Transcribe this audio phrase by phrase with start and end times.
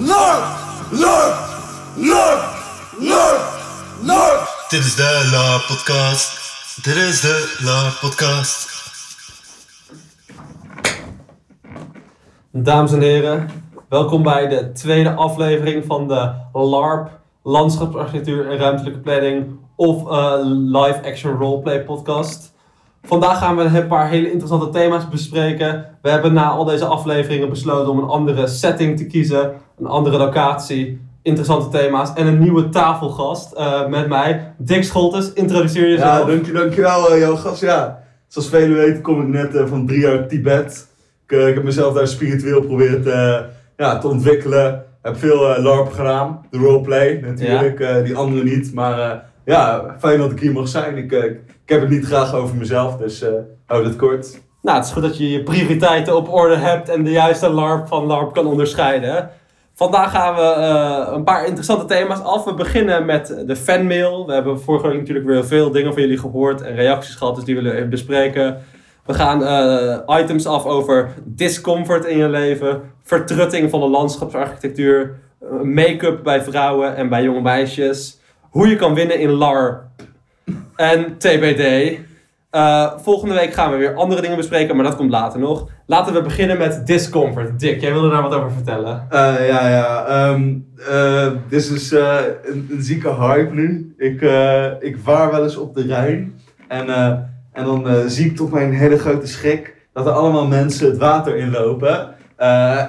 [0.00, 0.44] LARP,
[0.90, 1.34] LARP,
[1.96, 2.40] LARP,
[2.98, 3.40] LARP,
[4.02, 4.66] LARP.
[4.68, 6.38] Dit is de La Podcast.
[6.82, 8.68] Dit is de La Podcast.
[12.52, 13.48] Dames en heren,
[13.88, 17.10] welkom bij de tweede aflevering van de LARP,
[17.42, 22.54] Landschapsarchitectuur en Ruimtelijke Planning of eh, Live Action Roleplay podcast.
[23.02, 25.98] Vandaag gaan we een paar hele interessante thema's bespreken.
[26.02, 30.18] We hebben na al deze afleveringen besloten om een andere setting te kiezen, een andere
[30.18, 34.54] locatie, interessante thema's en een nieuwe tafelgast eh, met mij.
[34.56, 36.18] Dick Scholtes, introduceer jezelf.
[36.18, 37.60] Ja, dank je, dankjewel uh, jouw gast.
[37.60, 40.88] Ja, zoals velen weten kom ik net eh, van drie jaar Tibet.
[41.26, 43.44] Ik, eh, ik heb mezelf daar spiritueel proberen te,
[43.76, 44.84] ja, te ontwikkelen.
[45.02, 48.74] Heb veel eh, LARP gedaan, de roleplay natuurlijk, eh, die anderen niet.
[48.74, 50.96] Maar eh, ja, fijn dat ik hier mag zijn.
[50.96, 53.30] Ik, eh, ik heb het niet graag over mezelf, dus eh
[53.66, 54.40] houd het kort.
[54.62, 57.88] Nou, het is goed dat je je prioriteiten op orde hebt en de juiste LARP
[57.88, 59.30] van LARP kan onderscheiden.
[59.78, 62.44] Vandaag gaan we eh, een paar interessante thema's af.
[62.44, 64.26] We beginnen met de fanmail.
[64.26, 67.44] We hebben vorige week natuurlijk weer veel dingen van jullie gehoord en reacties gehad, dus
[67.44, 68.58] die willen we even bespreken.
[69.06, 75.48] We gaan eh, items af over discomfort in je leven, vertrutting van de landschapsarchitectuur, eh,
[75.60, 79.82] make-up bij vrouwen en bij jonge meisjes, hoe je kan winnen in LARP
[80.76, 81.98] en TBD.
[82.50, 85.68] Eh, volgende week gaan we weer andere dingen bespreken, maar dat komt later nog.
[85.86, 87.60] Laten we beginnen met discomfort.
[87.60, 89.06] Dick, jij wilde daar wat over vertellen.
[89.10, 90.06] Eh, ja, ja.
[90.06, 90.54] ehm,
[90.90, 92.00] eh, dit is een,
[92.70, 93.94] een zieke hype nu.
[93.96, 94.20] Ik,
[94.80, 96.40] ik vaar wel eens op de Rijn.
[96.68, 96.88] En,
[97.52, 101.36] en dan zie ik tot mijn hele grote schrik dat er allemaal mensen het water
[101.36, 102.14] inlopen.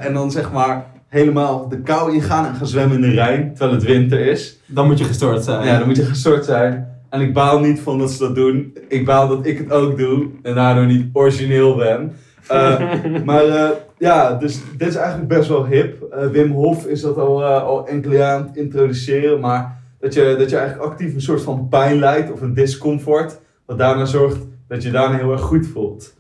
[0.02, 3.72] En dan zeg maar helemaal de kou ingaan en gaan zwemmen in de Rijn, terwijl
[3.72, 4.60] het winter is.
[4.66, 5.66] Dan moet je gestoord zijn.
[5.66, 6.99] Ja, dan moet je gestort zijn.
[7.10, 8.78] En ik baal niet van dat ze dat doen.
[8.88, 12.16] Ik baal dat ik het ook doe en daardoor niet origineel ben.
[12.48, 12.80] Eh,
[13.26, 16.02] maar eh, ja, dus dit is eigenlijk best wel hip.
[16.02, 19.40] Eh, Wim Hof is dat al, al enkele jaar aan het introduceren.
[19.40, 23.40] Maar dat je, dat je eigenlijk actief een soort van pijn lijdt of een discomfort.
[23.66, 26.18] Wat daarna zorgt dat je daarna heel erg goed voelt.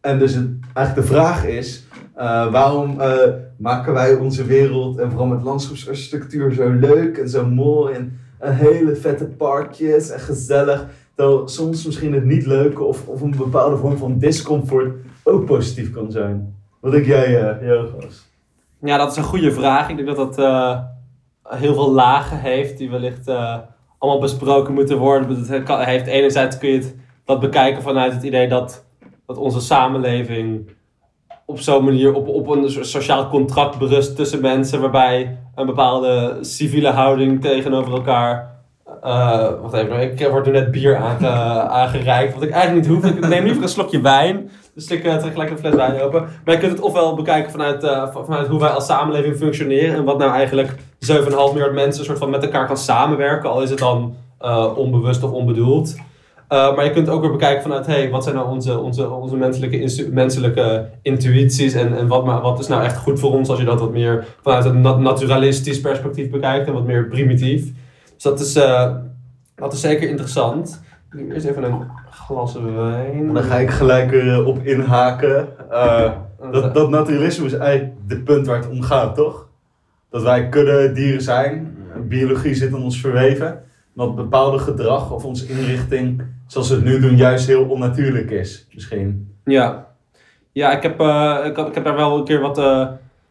[0.00, 1.86] En dus het, eigenlijk de vraag is,
[2.50, 2.96] waarom
[3.58, 8.96] maken wij onze wereld en vooral met landschapsarchitectuur zo leuk en zo mooi en hele
[8.96, 10.86] vette parkjes en gezellig.
[11.14, 14.94] Terwijl soms misschien het niet leuke of, of een bepaalde vorm van discomfort
[15.24, 16.56] ook positief kan zijn.
[16.80, 17.82] Wat denk jij, uh?
[18.80, 19.88] Ja, dat is een goede vraag.
[19.88, 20.78] Ik denk dat dat eh,
[21.42, 23.56] heel veel lagen heeft die wellicht eh,
[23.98, 25.46] allemaal besproken moeten worden.
[25.46, 28.84] Het heeft, enerzijds kun je het, dat bekijken vanuit het idee dat,
[29.26, 30.70] dat onze samenleving
[31.46, 36.88] op zo'n manier op, op een sociaal contract berust tussen mensen, waarbij een bepaalde civiele
[36.90, 38.56] houding tegenover elkaar.
[39.02, 41.28] eh wacht even, ik word nu net bier aange,
[41.80, 43.10] aangereikt, wat ik eigenlijk niet hoef.
[43.10, 44.50] Ik neem liever een slokje wijn.
[44.74, 46.28] Dus ik eh, trek gelijk een fles wijn open.
[46.44, 49.94] Maar je kunt het ofwel bekijken vanuit, eh, van- vanuit hoe wij als samenleving functioneren.
[49.94, 53.50] En wat nou eigenlijk 7,5 miljard mensen soort van met elkaar kan samenwerken.
[53.50, 54.14] Al is het dan
[54.76, 55.96] onbewust of onbedoeld.
[56.48, 59.36] Eh, maar je kunt ook weer bekijken vanuit, hey, wat zijn nou onze, onze, onze
[59.36, 63.58] menselijke, menselijke intuïties en, en wat, maar, wat is nou echt goed voor ons als
[63.58, 67.62] je dat wat meer vanuit een nat- naturalistisch perspectief bekijkt en wat meer primitief.
[68.14, 68.94] Dus dat is, eh,
[69.54, 70.82] dat is zeker interessant.
[71.12, 73.32] Ik doe eerst even een glas wijn.
[73.32, 74.12] Dan ga ik gelijk
[74.62, 75.48] inhaken.
[75.70, 76.10] Eh,
[76.52, 79.48] dat, dat naturalisme is eigenlijk het punt waar het om gaat, toch?
[80.10, 81.76] Dat wij kudde dieren zijn.
[82.08, 83.62] Biologie zit in ons verweven.
[83.98, 88.66] Dat bepaalde gedrag of onze inrichting, zoals we het nu doen, juist heel onnatuurlijk is.
[88.74, 89.34] Misschien.
[89.44, 89.86] Ja,
[90.52, 92.86] ja ik, heb, eh, ik, heb- ik heb daar wel een keer wat, eh,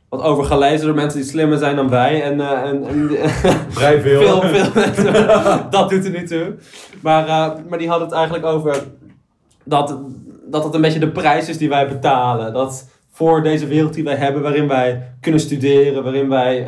[0.09, 2.23] wat over gelezen door mensen die slimmer zijn dan wij.
[2.23, 3.09] En, eh, en, en
[3.69, 4.21] Vrij veel.
[4.21, 5.13] veel, veel mensen,
[5.69, 6.55] dat doet er niet toe.
[7.01, 7.25] Maar,
[7.69, 8.83] maar die hadden het eigenlijk over
[9.63, 9.97] dat,
[10.49, 12.53] dat het een beetje de prijs is die wij betalen.
[12.53, 16.67] Dat voor deze wereld die wij hebben, waarin wij kunnen studeren, waarin wij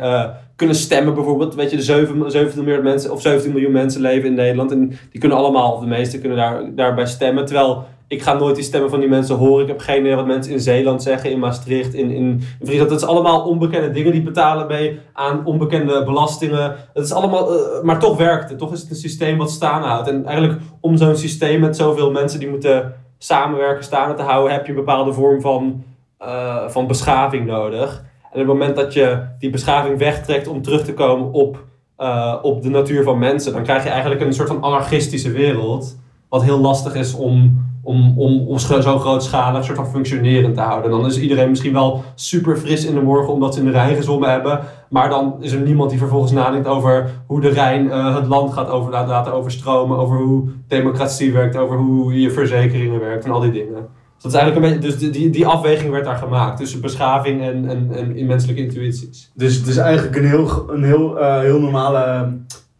[0.60, 1.54] kunnen stemmen bijvoorbeeld.
[1.54, 4.70] Weet je, de 7, 17 miljard mensen of 17 miljoen mensen leven in Nederland.
[4.70, 7.44] En die kunnen allemaal, of de meeste kunnen daar, daarbij stemmen.
[7.44, 9.62] Terwijl ik ga nooit die stemmen van die mensen horen.
[9.62, 12.90] Ik heb geen idee wat mensen in Zeeland zeggen, in Maastricht, in, in, Friesland.
[12.90, 14.12] Dat is allemaal onbekende dingen.
[14.12, 16.76] Die betalen mee aan onbekende belastingen.
[16.94, 18.58] Het is allemaal, eh, maar toch werkt het.
[18.58, 20.08] Toch is het een systeem wat staan houdt.
[20.08, 24.64] En eigenlijk om zo'n systeem met zoveel mensen die moeten samenwerken, staande te houden, heb
[24.66, 25.84] je een bepaalde vorm van,
[26.18, 28.08] eh, van beschaving nodig.
[28.32, 31.64] En op het moment dat je die beschaving wegtrekt om terug te komen op,
[31.96, 35.98] eh, op de natuur van mensen, dan krijg je eigenlijk een soort van anarchistische wereld.
[36.28, 40.90] Wat heel lastig is om, om, om, om zo grootschalig soort van functionerend te houden.
[40.90, 43.72] En dan is iedereen misschien wel super fris in de morgen omdat ze in de
[43.72, 44.60] Rijn gezwommen hebben.
[44.88, 48.52] Maar dan is er niemand die vervolgens nadenkt over hoe de Rijn eh, het land
[48.52, 49.98] gaat over, laten overstromen.
[49.98, 53.88] Over hoe democratie werkt, over hoe je verzekeringen werkt en al die dingen.
[54.20, 57.42] Dus, dat is eigenlijk een beetje, dus die, die, afweging werd daar gemaakt tussen beschaving
[57.42, 59.30] en, en, en menselijke intuïties.
[59.34, 62.32] Dus het is eigenlijk een heel, een heel, eh, heel normale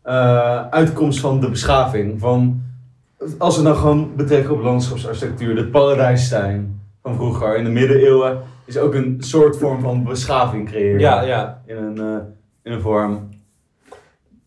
[0.02, 2.20] eh, uitkomst van de beschaving.
[2.20, 2.62] Van,
[3.38, 8.78] als we nou gewoon betrekken op landschapsarchitectuur, de paradijsstijn van vroeger in de middeleeuwen is
[8.78, 11.00] ook een soort vorm van beschaving creëren.
[11.00, 11.62] Ja, ja.
[11.66, 12.22] In een, eh,
[12.62, 13.28] in een vorm.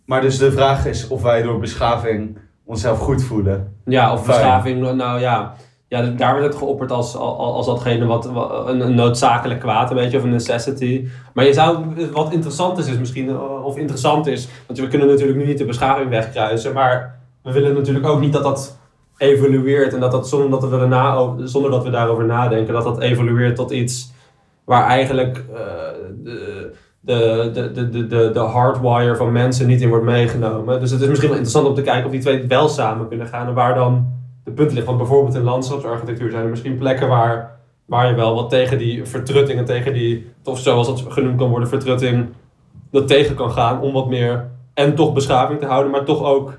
[0.05, 3.75] Maar dus de vraag is of wij door beschaving onszelf goed voelen.
[3.85, 5.55] Ja, of beschaving, nou ja.
[5.93, 8.25] Ja, daar werd het geopperd als, als, als datgene wat,
[8.67, 11.07] een, noodzakelijk kwaad, een beetje, of een necessity.
[11.33, 11.77] Maar je zou,
[12.11, 15.57] wat interessant is, is misschien, eh, of interessant is, want we kunnen natuurlijk nu niet
[15.57, 18.77] de beschaving wegkruisen, maar we willen natuurlijk ook niet dat dat
[19.17, 22.99] evolueert en dat dat zonder dat we, over- zonder dat we daarover nadenken, dat dat
[22.99, 24.13] evolueert tot iets
[24.63, 25.43] waar eigenlijk
[26.23, 30.79] de, de, de, de, de, de, de hardwire van mensen niet in wordt meegenomen.
[30.79, 33.27] Dus het is misschien wel interessant om te kijken of die twee wel samen kunnen
[33.27, 34.87] gaan en waar dan de punten ligt.
[34.87, 39.05] Want bijvoorbeeld in landschapsarchitectuur zijn er misschien plekken waar, waar je wel wat tegen die
[39.05, 42.27] vertrutting en tegen die, of zoals dat genoemd kan worden, vertrutting,
[42.91, 46.57] dat tegen kan gaan om wat meer en toch beschaving te houden, maar toch ook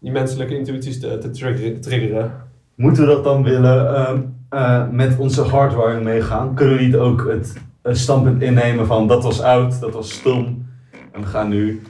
[0.00, 2.32] die menselijke intuïties te, te trigger- triggeren.
[2.74, 6.54] Moeten we dat dan willen ehm, eh, met onze hardware meegaan?
[6.54, 10.66] Kunnen we niet ook het, standpunt innemen van dat was oud, dat was stom.
[11.12, 11.82] En we gaan nu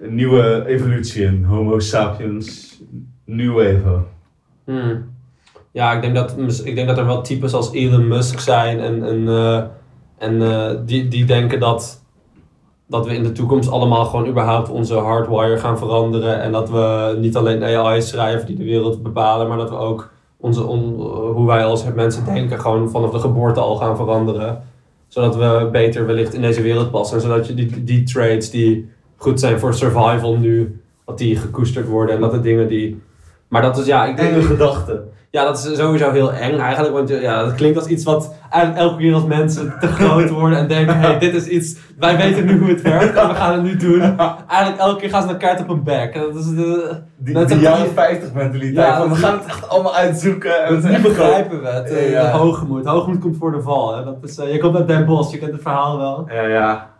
[0.00, 1.44] een nieuwe evolutie in.
[1.44, 2.78] Homo sapiens,
[3.24, 4.06] new evo.
[4.68, 5.04] Hmm.
[5.70, 9.04] Ja, ik denk, dat, ik denk dat er wel types als Elon Musk zijn en,
[9.04, 9.62] en, eh,
[10.18, 12.02] en eh, die, die denken dat,
[12.86, 16.42] dat we in de toekomst allemaal gewoon überhaupt onze hardwire gaan veranderen.
[16.42, 20.10] En dat we niet alleen AI's schrijven die de wereld bepalen, maar dat we ook
[20.36, 20.94] onze, on-
[21.34, 24.62] hoe wij als mensen denken gewoon vanaf de geboorte al gaan veranderen.
[25.06, 27.16] Zodat we beter wellicht in deze wereld passen.
[27.16, 31.88] En zodat je die, die traits die goed zijn voor survival nu, dat die gekoesterd
[31.88, 32.14] worden.
[32.14, 33.00] En dat de dingen die...
[33.48, 34.30] Maar dat is ja, ik denk...
[34.32, 35.10] Enge gedachten.
[35.30, 36.94] Ja, dat is sowieso heel eng eigenlijk.
[36.94, 40.58] Want ja, dat klinkt als iets wat eigenlijk elke keer als mensen te groot worden
[40.58, 43.52] en denken: hey, dit is iets, wij weten nu hoe het werkt en we gaan
[43.52, 44.00] het nu doen.
[44.48, 46.14] Eigenlijk elke keer gaan ze naar kaart op een bek.
[46.14, 48.74] Dat is de, Die, jaren 50 mentaliteit.
[48.86, 50.64] Ja, van, we gaan het echt allemaal uitzoeken.
[50.64, 51.90] En nu begrijpen we het.
[51.90, 52.30] eh, Ja.
[52.30, 52.86] Hoogmoed.
[52.86, 53.96] Hoogmoed komt voor de val.
[53.96, 54.04] Hè.
[54.04, 56.28] Dat is, eh, je komt uit Den Bosch, je kent het verhaal wel.
[56.32, 56.90] Ja, ja.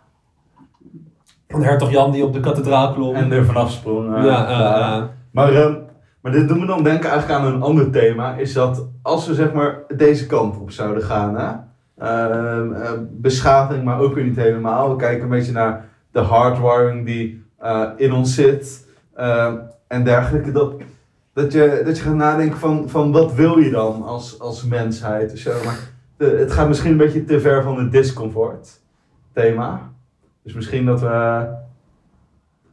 [1.47, 3.15] Van hertog Jan die op de kathedraal klom.
[3.15, 4.15] En er vanaf sprong.
[4.15, 4.95] eh, ja, eh, ja.
[4.97, 5.73] eh, Maar, ehm,
[6.21, 8.35] maar dit doet me dan denken eigenlijk aan een ander thema.
[8.35, 11.37] Is dat als we zeg maar deze kant op zouden gaan.
[11.37, 11.51] Hè?
[11.97, 14.89] Ehm, eh, beschaving, maar ook weer niet helemaal.
[14.89, 18.87] We kijken een beetje naar de hardwiring die eh, in ons zit.
[19.15, 19.57] ehm,
[19.87, 20.51] en dergelijke.
[20.51, 20.73] Dat,
[21.33, 25.39] dat, je, dat je gaat nadenken van, van wat wil je dan als, als mensheid.
[25.39, 25.51] zo.
[25.65, 25.77] Maar
[26.17, 28.79] het gaat misschien een beetje te ver van het discomfort
[29.33, 29.91] thema.
[30.43, 31.47] Dus misschien dat we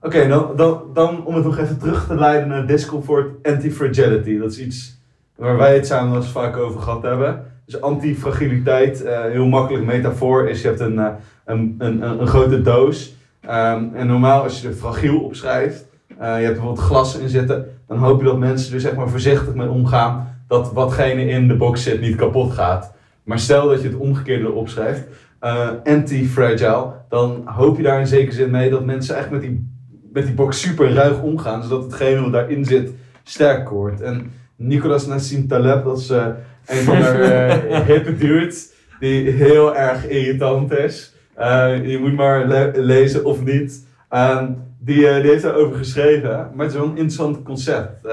[0.00, 4.38] Oké, dan, dan, om het nog even terug te leiden naar discomfort, anti-fragility.
[4.38, 5.00] Dat is iets
[5.36, 7.44] waar wij het samen wel eens vaak over gehad hebben.
[7.64, 11.12] Dus anti-fragiliteit, eh, heel makkelijk metafoor, is je hebt een, eh,
[11.44, 13.14] een, een, een, grote doos.
[13.40, 17.28] Ehm, en normaal als je er fragiel op schrijft, eh, je hebt bijvoorbeeld glas in
[17.28, 21.48] zitten, dan hoop je dat mensen er zeg maar voorzichtig mee omgaan dat watgene in
[21.48, 22.92] de box zit niet kapot gaat.
[23.22, 25.06] Maar stel dat je het omgekeerde erop schrijft,
[25.38, 29.75] eh, anti-fragile, dan hoop je daar in zekere zin mee dat mensen echt met die
[30.16, 32.92] met die box super ruig omgaan, zodat hetgene wat daarin zit
[33.22, 34.00] sterk wordt.
[34.00, 36.26] En Nicolas Nassim Taleb, dat is eh,
[36.66, 41.14] een van de eh, hippe dudes, die heel erg irritant is.
[41.34, 43.86] Eh, je moet maar le- lezen of niet.
[44.08, 48.08] Ehm, die, die heeft daarover geschreven, maar het is wel een interessant concept.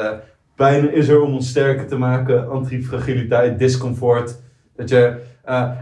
[0.56, 4.42] Pijn is er om ons sterker te maken, antifragiliteit, discomfort.
[4.76, 5.16] Dat je,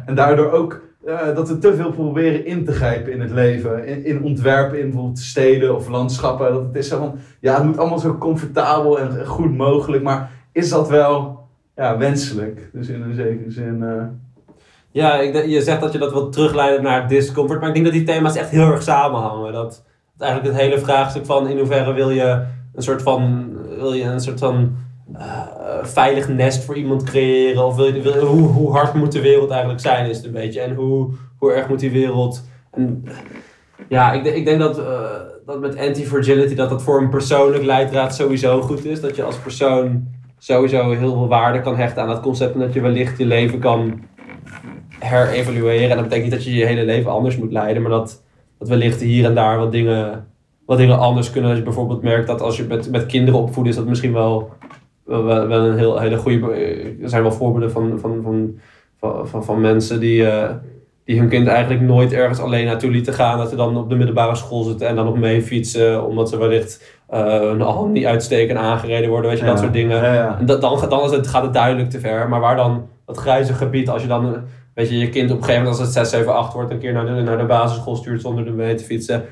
[0.05, 3.85] en daardoor ook eh, dat we te veel proberen in te grijpen in het leven.
[4.05, 6.53] In, ontwerpen, in bijvoorbeeld steden of landschappen.
[6.53, 10.03] Dat het is zo van, ja, het moet allemaal zo comfortabel en goed mogelijk.
[10.03, 11.39] Maar is dat wel
[11.75, 12.69] ja, wenselijk?
[12.73, 13.83] Dus in een zekere zin.
[13.83, 14.03] eh,
[14.91, 17.95] Ja, ik, je zegt dat je dat wilt terugleiden naar discomfort, maar ik denk dat
[17.95, 19.53] die thema's echt heel erg samenhangen.
[19.53, 19.83] Dat,
[20.17, 22.43] dat eigenlijk het hele vraagstuk van in hoeverre wil je
[22.73, 24.75] een soort van, wil je een soort van
[25.13, 25.41] eh,
[25.83, 29.81] veilig nest voor iemand creëren, of wil je, hoe, hoe hard moet de wereld eigenlijk
[29.81, 30.61] zijn, is het een beetje.
[30.61, 32.43] En hoe, hoe erg moet die wereld.
[32.71, 33.05] En,
[33.89, 35.01] ja, ik, ik denk dat, eh,
[35.45, 39.01] dat met anti-fragility dat dat voor een persoonlijk leidraad sowieso goed is.
[39.01, 40.07] Dat je als persoon
[40.37, 43.59] sowieso heel veel waarde kan hechten aan dat concept en dat je wellicht je leven
[43.59, 44.01] kan
[44.99, 45.89] herevalueren.
[45.89, 48.23] En dat betekent niet dat je je hele leven anders moet leiden, maar dat,
[48.59, 50.27] dat wellicht hier en daar wat dingen,
[50.65, 51.49] wat dingen anders kunnen.
[51.49, 54.49] Als je bijvoorbeeld merkt dat als je met, met kinderen opvoedt, is dat misschien wel,
[55.05, 56.53] wel, wel wel een heel, hele goede.
[57.01, 58.59] Er zijn wel voorbeelden van, van, van,
[58.99, 60.49] van, van, van mensen die, eh,
[61.05, 63.37] die hun kind eigenlijk nooit ergens alleen naartoe lieten gaan.
[63.37, 66.37] Dat ze dan op de middelbare school zitten en dan nog mee fietsen, omdat ze
[66.37, 69.97] wellicht eh hun hand niet uitsteken en aangereden worden, weet je, dat soort dingen.
[69.97, 70.37] Ja, ja.
[70.39, 72.29] En dat, dan, dan is het, gaat het duidelijk te ver.
[72.29, 73.89] Maar waar dan dat grijze gebied.
[73.89, 74.41] Als je dan, eh,
[74.73, 76.79] weet je, je kind op een gegeven moment als het 6, 7, 8 wordt, een
[76.79, 79.23] keer naar de, naar de basisschool stuurt zonder ermee te fietsen.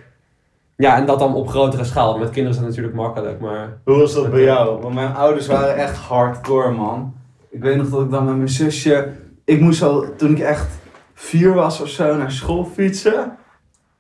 [0.79, 2.17] Ja, en dat dan op grotere schaal.
[2.17, 3.77] Met kinderen is dat natuurlijk makkelijk, maar...
[3.83, 4.81] Hoe was dat bij jou?
[4.81, 7.13] Want mijn ouders waren echt hardcore, man.
[7.49, 9.09] Ik weet nog dat ik dan met mijn zusje...
[9.45, 10.67] Ik moest al, toen ik echt
[11.13, 13.37] vier was of zo, naar school fietsen.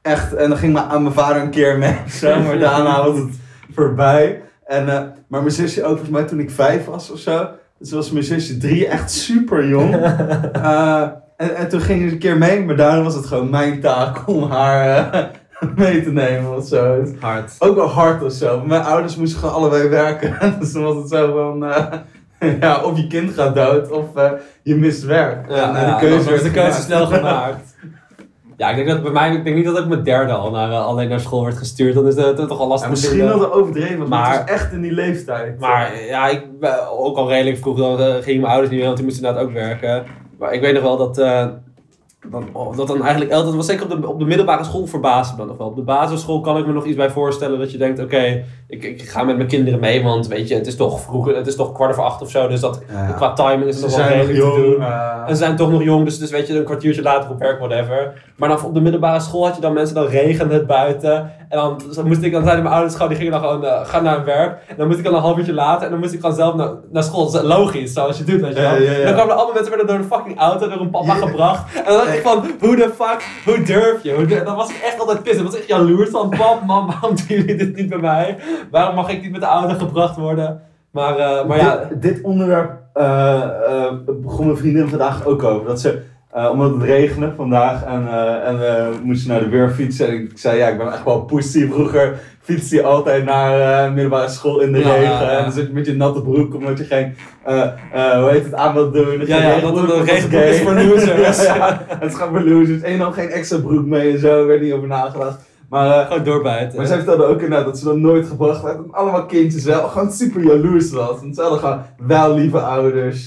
[0.01, 3.17] Echt, en dan ging mijn, aan mijn vader een keer mee, zo, maar daarna was
[3.17, 3.39] het
[3.73, 4.41] voorbij.
[4.65, 7.47] En, eh, maar mijn zusje ook, volgens mij toen ik vijf was of zo.
[7.79, 9.95] Dus was mijn zusje drie, echt super jong.
[10.53, 11.01] Eh,
[11.37, 14.27] en, en toen ging ze een keer mee, maar daarna was het gewoon mijn taak
[14.27, 15.23] om haar eh,
[15.75, 17.03] mee te nemen of zo.
[17.19, 17.55] Hard.
[17.59, 18.61] ook wel hard of zo.
[18.65, 20.37] Mijn ouders moesten gewoon allebei werken.
[20.59, 21.65] dus dan was het zo van...
[21.65, 21.85] eh,
[22.61, 24.31] ja, of je kind gaat dood of eh,
[24.63, 25.49] je mist werk.
[25.49, 27.77] Ja, En, eh, ja, de keuze wordt de werd keuze snel gemaakt.
[28.57, 30.71] Ja, ik denk dat bij mij, ik denk niet dat ik mijn derde al naar,
[30.73, 31.93] alleen naar school werd gestuurd.
[31.95, 32.89] Dan is dat toch al Ja, lastig.
[32.89, 33.39] misschien vinden.
[33.39, 35.59] wel de overdreven, maar, Maar- het was echt in die leeftijd.
[35.59, 36.43] Maar ja, ik
[36.99, 39.53] ook al redelijk vroeg, dan gingen mijn ouders niet mee, want die moesten inderdaad ook
[39.55, 40.05] werken.
[40.39, 41.15] Maar ik weet nog wel dat,
[42.31, 45.31] dat, oh, dat dan eigenlijk, dat was zeker op de, op de middelbare school verbaasde
[45.31, 45.67] me dan nog wel.
[45.67, 48.83] Op de basisschool kan ik me nog iets bij voorstellen dat je denkt, oké, ik,
[48.83, 51.55] ik ga met mijn kinderen mee, want weet je, het is toch vroeger, het is
[51.55, 53.11] toch kwart over acht of zo, dus dat, Ja.
[53.11, 54.81] qua timing is het nog wel redelijk te doen.
[54.81, 57.39] eh, En ze zijn toch nog jong, dus, dus weet je, een kwartiertje later op
[57.39, 58.23] werk, whatever.
[58.35, 61.31] Maar dan op de middelbare school had je dan mensen, dan regende het buiten.
[61.49, 63.85] En dan, dan moest ik, dan zeiden mijn ouders gewoon, die gingen dan gewoon, eh,
[63.85, 64.63] gaan naar hun werk.
[64.67, 66.55] En dan moest ik dan een half uurtje later, en dan moest ik gewoon zelf
[66.55, 67.31] naar, naar school.
[67.31, 68.71] Dat is logisch, zoals je doet, weet je wel.
[68.75, 68.97] Ja, ja, ja.
[68.97, 71.75] En dan kwamen allemaal mensen werden door een fucking auto, door een papa gebracht.
[71.75, 74.13] En dan dacht ik van, hoe de fuck, hoe durf je?
[74.13, 75.41] Hoe durf- dan was ik echt altijd pissig.
[75.41, 78.37] Ik was echt jaloers van, pap, mam, waarom doen jullie dit niet bij mij?
[78.71, 80.61] Waarom mag ik niet met de auto gebracht worden?
[80.91, 83.41] Maar, eh, maar ja, dit, dit onderwerp eh,
[84.21, 85.67] begon mijn vriendin vandaag ook over.
[85.67, 89.69] Dat ze, eh, omdat het regende vandaag en, eh, en we moesten naar de weer
[89.69, 90.07] fietsen.
[90.07, 91.67] En ik zei, ja, ik ben echt wel pussy.
[91.69, 95.03] Vroeger fietste je altijd naar eh, middelbare school in de Ja, regen.
[95.03, 95.37] ja, ja.
[95.37, 98.73] En dan zit je met je natte broek omdat je geen, hoe heet het, aan
[98.73, 99.25] wilt doen.
[99.25, 101.43] Ja, ja, dat een regenbroek is voor losers.
[101.45, 102.81] ja, het is gewoon voor losers.
[102.81, 105.47] En nam geen extra broek mee en zo, er werd niet over nagedacht.
[105.69, 106.77] Maar, gewoon doorbijten.
[106.77, 108.77] maar zij vertelde ook inderdaad dat ze dat nooit gebracht werd.
[108.77, 111.19] En allemaal kindjes wel gewoon super jaloers was.
[111.19, 113.25] Want ze hadden gewoon wel lieve ouders.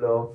[0.00, 0.28] dan.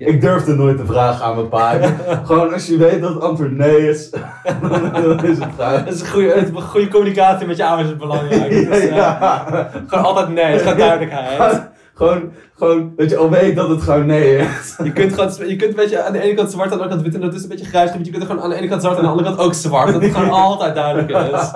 [0.00, 1.78] Ik durfde nooit te vragen aan mijn pa.
[2.24, 4.10] gewoon als je weet dat het antwoord nee is,
[4.92, 5.56] dan is het.
[5.84, 8.52] Dat is een goede, goede communicatie met je ouders is belangrijk.
[8.52, 9.70] Ja, Dus, eh, ja.
[9.86, 11.68] Gewoon altijd nee, het gewoon duidelijkheid.
[11.94, 14.76] Gewoon, gewoon dat je al weet dat het gewoon nee is.
[14.84, 17.00] Je kunt gewoon, je kunt een beetje aan de ene kant zwart, aan de andere
[17.00, 18.06] kant wit en dat is een beetje grijs gebied.
[18.06, 19.92] Je kunt gewoon aan de ene kant zwart en aan de andere kant ook zwart.
[19.92, 21.50] Dat het gewoon altijd duidelijk is.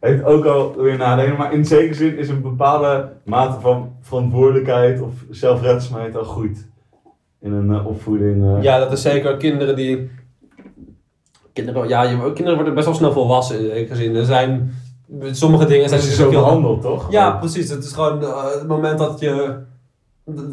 [0.00, 5.00] Heeft ook al weer nadenken, maar in zekere zin is een bepaalde mate van verantwoordelijkheid
[5.00, 6.70] of zelfredzaamheid al goed.
[7.42, 8.44] In een eh, opvoeding.
[8.56, 8.62] eh.
[8.62, 10.10] Ja, dat is zeker kinderen die...
[11.52, 14.16] Kinderen, ja, je, kinderen worden best wel snel volwassen in zekere zin.
[14.16, 14.72] Er zijn
[15.30, 15.88] sommige dingen...
[15.88, 17.10] Zijn ze zo heel- behandeld, toch?
[17.10, 17.70] Ja, precies.
[17.70, 19.56] Het is gewoon eh, het moment dat je,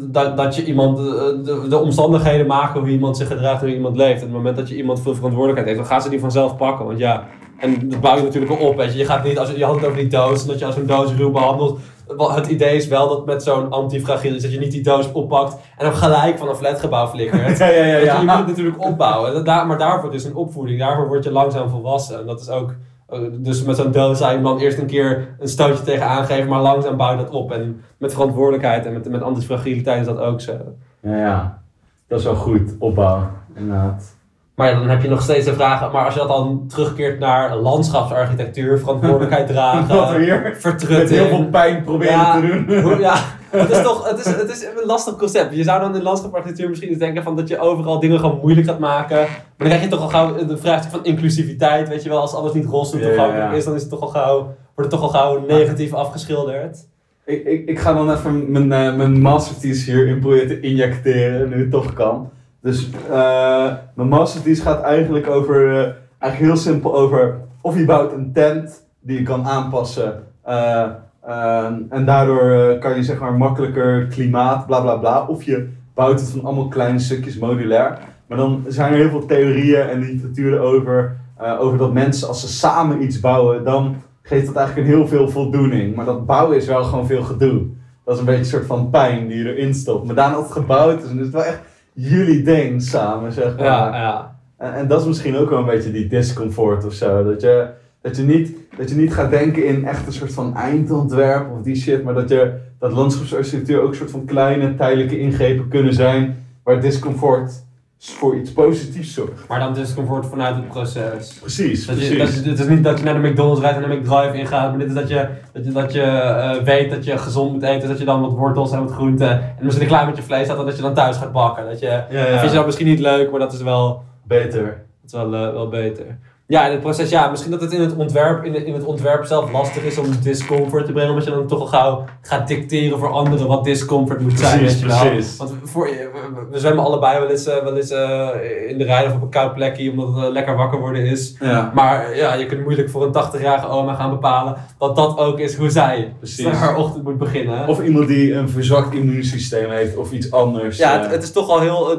[0.08, 3.76] dat, dat je iemand, eh, de, de omstandigheden maken hoe iemand zich gedraagt en hoe
[3.76, 4.20] iemand leeft.
[4.20, 6.86] En het moment dat je iemand veel verantwoordelijkheid heeft, dan gaan ze die vanzelf pakken.
[6.86, 7.26] Want ja,
[7.60, 8.76] en dat bouw je natuurlijk wel op.
[8.76, 8.98] Weet je.
[8.98, 10.86] je gaat niet, als je, je had het over die doos, dat je als een
[10.86, 11.78] doos ruw behandelt.
[12.16, 15.56] Het idee is wel dat met zo'n antifragiel is dat je niet die doos oppakt
[15.76, 17.58] en hem gelijk van een flatgebouw flikkert.
[17.58, 17.92] Ja, ja, ja.
[17.94, 18.36] Weet je, je moet ja.
[18.36, 19.44] het natuurlijk opbouwen.
[19.44, 20.78] Daar, maar daarvoor is een opvoeding.
[20.78, 22.18] Daarvoor word je langzaam volwassen.
[22.20, 22.74] En dat is ook...
[23.08, 26.48] eh, Dus met zo'n doos zou je dan eerst een keer een stootje tegen aangeven,
[26.48, 27.52] maar langzaam bouw je dat op.
[27.52, 30.52] En met verantwoordelijkheid en met, met antifragiliteit is dat ook zo.
[31.00, 31.62] Ja, ja.
[32.08, 32.74] Dat is wel goed.
[32.78, 34.16] Opbouw, inderdaad.
[34.60, 37.56] Maar dan heb je nog steeds de vraag, maar als je dat dan terugkeert naar
[37.56, 40.40] landschapsarchitectuur, verantwoordelijkheid dragen, Wat weer?
[40.42, 41.20] Met vertrutting.
[41.20, 42.40] heel veel pijn proberen Ja.
[42.40, 42.80] te doen.
[42.82, 43.14] Hoe- Ja,
[43.50, 45.54] het is toch het is, het is een lastig concept.
[45.56, 48.66] Je zou dan in landschapsarchitectuur misschien eens denken van dat je overal dingen gewoon moeilijk
[48.66, 49.16] gaat maken.
[49.16, 51.88] Maar dan krijg je toch al gauw de vraagstuk van inclusiviteit.
[51.88, 53.56] Weet je wel, als alles niet roze Ja, toegankelijk ja.
[53.56, 54.36] is, dan is het toch al gauw,
[54.74, 56.76] wordt het toch al gauw negatief afgeschilderd.
[57.24, 61.60] Ik, ik, ik ga dan even mijn, eh, mijn masterthesis hierin proberen te injecteren, nu
[61.60, 62.30] het toch kan.
[62.62, 68.12] Dus eh, mijn masterthesis gaat eigenlijk over, eh, eigenlijk heel simpel over of je bouwt
[68.12, 70.22] een tent die je kan aanpassen.
[70.44, 70.86] eh,
[71.26, 75.26] ehm, en daardoor kan je zeg maar makkelijker klimaat, bla bla bla.
[75.26, 77.98] Of je bouwt het van allemaal kleine stukjes modulair.
[78.26, 81.16] Maar dan zijn er heel veel theorieën en literatuur over,
[81.58, 85.28] over dat mensen als ze samen iets bouwen, dan geeft dat eigenlijk een heel veel
[85.28, 85.94] voldoening.
[85.94, 87.62] Maar dat bouwen is wel gewoon veel gedoe.
[88.04, 90.06] Dat is een beetje een soort van pijn die je erin stopt.
[90.06, 91.60] Maar daarna het gebouwd is, dan is het wel echt
[92.08, 93.64] jullie ding samen, zeg maar.
[93.64, 94.38] Ja, ja.
[94.56, 97.24] En, en dat is misschien ook wel een beetje die discomfort of zo.
[97.24, 97.68] Dat je,
[98.02, 101.62] dat je, niet, dat je niet gaat denken in echt een soort van eindontwerp of
[101.62, 102.04] die shit.
[102.04, 106.44] Maar dat, je, dat landschapsarchitectuur ook een soort van kleine tijdelijke ingrepen kunnen zijn.
[106.62, 107.64] Waar discomfort
[108.02, 109.48] voor iets positiefs zorgt.
[109.48, 111.32] Maar dan discomfort vanuit het proces.
[111.40, 112.34] Precies, Dat je, precies.
[112.34, 114.38] dat, je- het is niet dat je naar de McDonald's rijdt en naar de McDrive
[114.38, 117.52] ingaat, maar dit is dat je, dat je, dat je eh, weet dat je gezond
[117.52, 120.22] moet eten, dat je dan wat wortels en wat groenten en misschien een klein beetje
[120.22, 121.64] vlees had en dat je dan thuis gaat bakken.
[121.66, 122.52] Dat je, ja, dat vind je ja.
[122.54, 124.62] dat misschien niet leuk, maar dat is wel, Beter.
[125.02, 126.18] dat is wel, eh, wel beter.
[126.46, 129.24] Ja, in het proces, ja, misschien dat het in het ontwerp, in, in het ontwerp
[129.24, 132.98] zelf lastig is om discomfort te brengen, omdat je dan toch al gauw gaat dicteren
[132.98, 134.58] voor anderen wat discomfort moet zijn.
[134.58, 135.36] Precies, je precies.
[135.36, 135.88] Want voor,
[136.34, 138.28] we, we zwemmen allebei wel eens, eh, wel eens eh,
[138.68, 141.36] in de rij of op een koud plekje, omdat het eh, lekker wakker worden is.
[141.40, 141.70] Ja.
[141.74, 145.56] Maar ja, je kunt moeilijk voor een 80-jarige oma gaan bepalen dat dat ook is
[145.56, 146.46] hoe zij Precies.
[146.46, 147.68] haar ochtend moet beginnen.
[147.68, 150.76] Of iemand die een verzwakt immuunsysteem heeft of iets anders.
[150.78, 151.98] ja, het, het is toch al heel.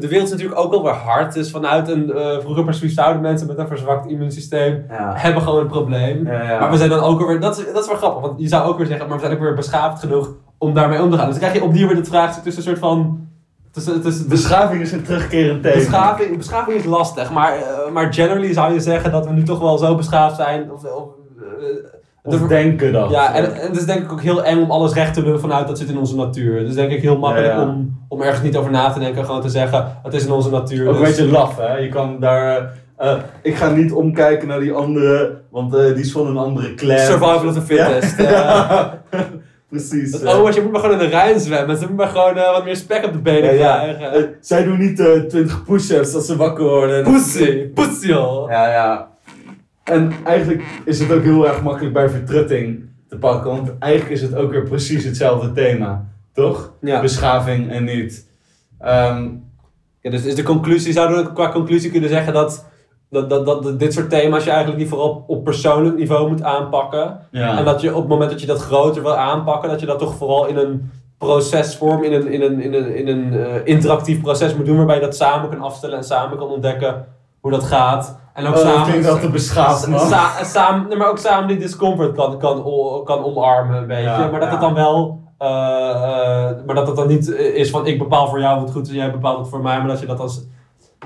[0.00, 1.34] de wereld is natuurlijk ook wel weer hard.
[1.34, 2.12] Dus vanuit een.
[2.12, 5.12] eh, vroeger precies zouden mensen met een verzwakt immuunsysteem ja.
[5.16, 6.26] hebben gewoon een probleem.
[6.26, 6.58] Ja, ja.
[6.60, 7.40] Maar we zijn dan ook weer.
[7.40, 9.36] Dat is, dat is wel grappig, want je zou ook weer zeggen, maar we zijn
[9.36, 11.26] ook weer beschaafd genoeg om daarmee om te gaan.
[11.28, 13.28] Dus dan krijg je opnieuw weer het vraagstuk tussen een soort van.
[13.72, 15.74] Tussen, tussen, Beschaving is een terugkerend thema.
[15.74, 19.58] Beschaving, beschaving is lastig, maar, eh, maar generally zou je zeggen dat we nu toch
[19.58, 20.72] wel zo beschaafd zijn.
[20.72, 21.08] Of, of,
[21.38, 23.10] eh, Of de- denken dat.
[23.10, 25.40] ja, en, en het is denk ik ook heel eng om alles recht te doen
[25.40, 26.58] vanuit dat zit in onze natuur.
[26.58, 27.66] Het is denk ik heel makkelijk Ja, ja.
[27.68, 30.50] Om, om ergens niet over na te denken, gewoon te zeggen, het is in onze
[30.50, 30.88] natuur.
[30.88, 31.76] Ook een dus- beetje laf, hè?
[31.76, 32.72] Je kan daar.
[32.96, 36.98] eh, ik ga niet omkijken naar die andere, want die is van een andere clan.
[36.98, 38.18] Survival of the fittest.
[38.20, 38.98] Ja.
[39.70, 40.10] Precies.
[40.10, 41.76] Dat- oh, je moet maar gewoon in de Rijn zwemmen.
[41.76, 44.12] Ze moeten maar gewoon eh, wat meer spek op de benen Ja, krijgen.
[44.12, 47.04] Eh, zij doen niet eh 20 push-ups als ze wakker worden.
[47.04, 48.50] Pussy, pussy joh.
[48.50, 49.08] Ja, ja.
[49.84, 54.22] En eigenlijk is het ook heel erg makkelijk bij vertrutting te pakken, want eigenlijk is
[54.22, 56.72] het ook weer precies hetzelfde thema, toch?
[56.80, 57.00] Ja.
[57.00, 58.26] Beschaving en niet.
[58.80, 59.28] Ehm,
[60.02, 62.66] Ja, dus is de conclusie, zouden we qua conclusie kunnen zeggen dat,
[63.10, 67.18] dat, dat, dat dit soort thema's je eigenlijk niet vooral op, persoonlijk niveau moet aanpakken.
[67.30, 67.58] ja.
[67.58, 69.98] En dat je op het moment dat je dat groter wil aanpakken, dat je dat
[69.98, 74.20] toch vooral in een procesvorm, in een, in een, in een, in een eh, interactief
[74.20, 77.06] proces moet doen, waarbij je dat samen kan afstellen en samen kan ontdekken
[77.40, 78.18] hoe dat gaat.
[78.34, 78.86] En ook Oh, dat samen.
[78.86, 79.98] klinkt wel te beschaafd, man.
[80.00, 80.06] sa-
[80.38, 82.62] sa- samen, nee, maar ook samen die discomfort kan, kan,
[83.04, 84.02] kan omarmen, een beetje.
[84.02, 84.50] Ja, maar dat ja.
[84.50, 85.18] het dan wel.
[85.38, 88.82] eh, eh, maar dat het dan niet is van ik bepaal voor jou wat goed
[88.86, 90.42] is en jij bepaalt het voor mij, maar dat je dat als.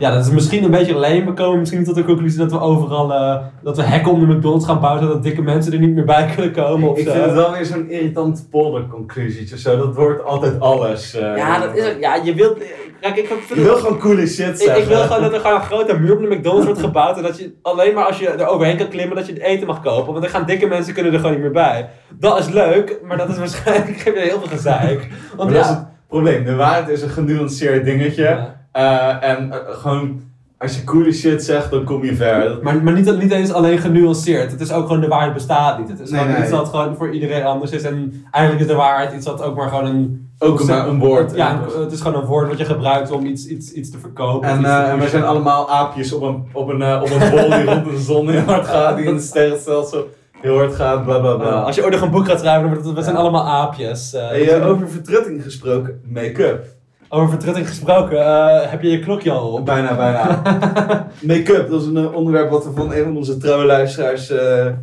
[0.01, 1.25] Ja, dat is misschien een beetje alleen.
[1.27, 3.13] We komen misschien tot de conclusie dat we overal.
[3.13, 6.05] eh, dat we hekken om de McDonald's gaan bouwen, zodat dikke mensen er niet meer
[6.05, 6.91] bij kunnen komen.
[6.91, 7.13] Of ik zo.
[7.13, 9.59] vind het wel weer zo'n irritant polderconclusietje.
[9.59, 11.15] Zo, dat wordt altijd alles.
[11.15, 11.37] eh.
[11.37, 12.01] Ja, dat is ook.
[12.01, 12.59] Ja, je wilt.
[13.01, 14.83] Kijk, ik vind Je wil gewoon coole shit Ik, zeggen.
[14.83, 17.17] ik wil gewoon dat er gewoon een grote muur op de McDonald's wordt gebouwd.
[17.17, 19.67] En dat je alleen maar als je er overheen kan klimmen, dat je het eten
[19.67, 20.07] mag kopen.
[20.13, 21.89] Want dan gaan dikke mensen kunnen er gewoon niet meer bij.
[22.19, 25.09] Dat is leuk, maar dat is waarschijnlijk geef je heel veel gezeik.
[25.37, 26.45] Want Maar dat is het probleem.
[26.45, 28.23] De waarheid is een genuanceerd dingetje.
[28.23, 28.63] Ja.
[28.75, 30.21] Eh, en eh, gewoon,
[30.59, 32.45] als je coole shit zegt, dan kom je ver.
[32.49, 34.51] Dat- Maar, maar niet, niet eens alleen genuanceerd.
[34.51, 35.89] Het is ook gewoon de waarheid bestaat niet.
[35.89, 36.43] Het is Nee, gewoon nee.
[36.45, 37.83] iets wat gewoon voor iedereen anders is.
[37.83, 40.29] En eigenlijk is de waarheid iets wat ook maar gewoon een...
[40.39, 41.35] Ook een woord.
[41.35, 43.99] Ja, een- het is gewoon een woord wat je gebruikt om iets, iets, iets te
[43.99, 44.49] verkopen.
[44.49, 47.65] En, eh, en wij zijn allemaal aapjes op een, op een, op een bol die
[47.65, 50.09] rond de zon heel hard gaat, die in het sterrenstelsel
[50.41, 51.49] heel hard gaat, bla bla bla.
[51.63, 54.13] Als je ooit nog een boek gaat schrijven, dan wordt het, we zijn allemaal aapjes.
[54.13, 56.65] Hey, eh, over vertrutting gesproken, make-up.
[57.09, 59.65] Over vertrutting gesproken, eh, heb je je klokje al op?
[59.65, 60.43] Bijna, bijna.
[61.27, 64.77] make-up, dat is een eh, onderwerp wat we van een van onze trouwe luisteraars te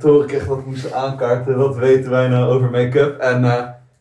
[0.00, 1.56] horen kregen dat we moesten aankaarten.
[1.56, 3.18] Wat weten wij nou over make-up?
[3.18, 3.44] En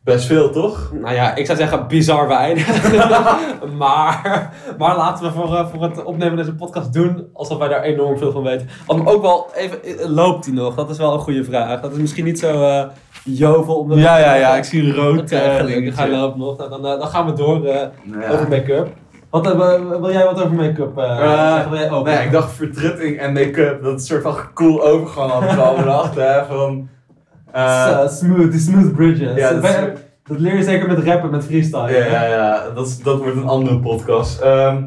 [0.06, 0.92] best veel, toch?
[1.02, 2.94] Nou ja, ik zou zeggen bizar weinig.
[3.82, 7.68] maar, maar laten we voor, eh, voor het opnemen van deze podcast doen alsof wij
[7.68, 8.68] daar enorm veel van weten.
[8.88, 10.76] Me ook wel even, eh, loopt die nog?
[10.76, 11.82] Dat is wel een goede vraag.
[11.82, 12.84] Dat is misschien niet zo eh,
[13.24, 13.76] jovel.
[13.76, 15.32] Omdat Ja, ja, ja, ik zie rood.
[15.32, 15.98] Eh, gelukkig.
[15.98, 16.58] Hij loopt nog.
[16.58, 18.30] Nou, dan, dan gaan we door Nou ja.
[18.30, 18.88] over make-up.
[19.30, 21.92] Wat, wil- jij wat over make-up zeggen?
[21.92, 22.06] Ook?
[22.06, 25.62] Nee, ik dacht vertrutting en make-up, dat is een soort van cool overgang hadden we
[25.62, 26.90] al bedacht, hè, van...
[27.64, 29.36] eh, smooth, die smooth bridges.
[29.38, 31.92] Ja, dat, is- leer je zeker met rappen, met freestyle.
[31.92, 34.42] ja, ja, ja, dat, is, dat wordt een andere podcast.
[34.42, 34.84] Ehm,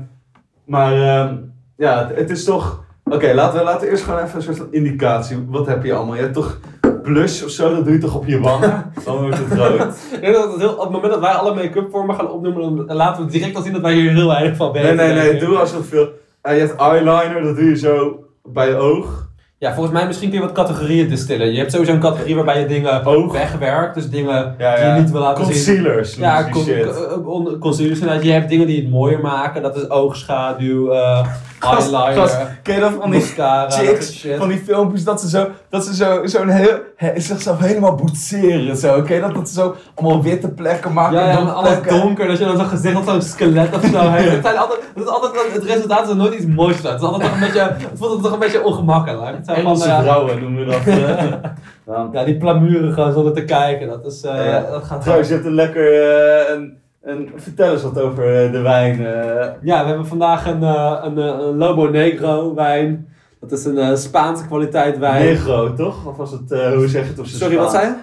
[0.64, 1.34] maar ehm,
[1.76, 2.84] ja, het, het is toch...
[3.04, 5.46] Oké, laten, we, laten we eerst gewoon even een soort van indicatie.
[5.48, 6.14] Wat heb je allemaal?
[6.14, 6.58] Je hebt toch
[7.02, 8.84] blush of zo, dat doe je toch op je wangen?
[9.04, 9.78] Dan wordt het rood.
[10.20, 12.96] Denk dat het heel, op het moment dat wij alle make-up vormen gaan opnoemen, dan
[12.96, 14.96] laten we direct al zien dat wij hier heel weinig van Nee, weten.
[14.96, 15.40] nee, nee, ik.
[15.40, 16.08] doe alsof veel...
[16.42, 19.27] Eh, je hebt eyeliner, dat doe je zo bij je oog.
[19.60, 21.52] Ja, volgens mij misschien kun je wat categorieën distillen.
[21.52, 23.32] Je hebt sowieso een categorie waarbij je dingen Oog.
[23.32, 25.54] wegwerkt, dus dingen Ja, die je niet wil laten zien.
[25.54, 26.86] Concealers, Ja, con shit.
[27.12, 27.98] con- con- concealers.
[28.22, 31.26] Je hebt dingen die het mooier maken, dat is oogschaduw, eh
[31.58, 34.36] Gast, gast, Ken je dat van die mascara, chicks, shit.
[34.36, 38.76] van die filmpjes dat ze zo, dat ze zo, zo'n heel, he, zichzelf helemaal boetseren
[38.76, 39.20] zo, oké?
[39.20, 42.44] Dat, dat ze zo allemaal witte plekken maken, Ja, ja, en alles donker, dat je
[42.44, 44.30] dan zo'n gezicht als zo'n skelet of zo heeft.
[44.38, 46.74] Het, zijn altijd, het, is altijd, het resultaat is nooit iets moois.
[46.74, 46.82] uit.
[46.84, 49.36] Het, is altijd toch een beetje, het voelt altijd toch een beetje ongemakkelijk.
[49.36, 50.80] Het zijn Engelse vrouwen noemen we dat.
[52.12, 54.66] Ja, die plamuren gewoon zonder te kijken, dat, is, eh, Ja.
[54.70, 58.52] dat gaat Trouwens, je hebt een lekker, eh, een, En vertel eens wat over eh,
[58.52, 59.06] de wijn.
[59.06, 59.46] eh.
[59.62, 63.08] Ja, we hebben vandaag een, eh, een, een Lobo Negro wijn.
[63.40, 65.24] Dat is een Spaanse kwaliteit wijn.
[65.24, 66.06] negro, toch?
[66.06, 67.94] Of was het, hoe zeg je het op Sorry, wat zei je?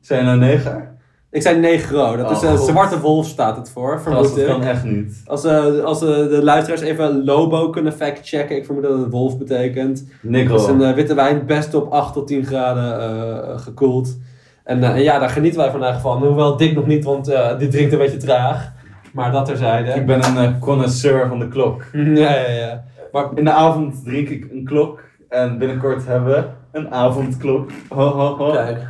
[0.00, 0.92] Zijn je nou neger?
[1.30, 2.16] Ik zei negro.
[2.16, 2.68] Dat Oh, is een God.
[2.68, 4.46] zwarte wolf staat het voor, Gast, vermoed dat ik.
[4.46, 5.22] kan echt niet.
[5.26, 10.06] Als, eh, als de luisteraars even Lobo kunnen factchecken, ik vermoed dat het wolf betekent.
[10.20, 10.52] Negro.
[10.52, 14.16] Het is een witte wijn, best op 8 tot 10 graden gekoeld.
[14.64, 16.22] En eh, ja, daar genieten wij vandaag van.
[16.26, 18.72] Hoewel Dick nog niet, want eh, die drinkt een beetje traag.
[19.12, 19.90] Maar dat terzijde.
[19.90, 21.84] Ik ben een eh, connoisseur van de klok.
[21.92, 22.84] Ja, ja, ja.
[23.12, 25.02] Maar In de avond drink ik een klok.
[25.28, 26.44] En binnenkort hebben we
[26.78, 27.70] een avondklok.
[27.88, 28.50] Ho, ho, ho.
[28.50, 28.86] kijk.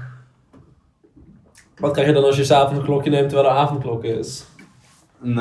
[1.76, 4.44] Wat krijg je dan als je s'avonds een klokje neemt terwijl er avondklok is?
[5.22, 5.36] Een,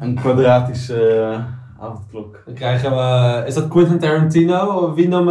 [0.00, 1.40] een kwadratische
[1.80, 2.42] avondklok.
[2.44, 3.42] Dan krijgen we...
[3.46, 4.94] Is dat Quentin Tarantino?
[4.94, 5.26] Wie, nam,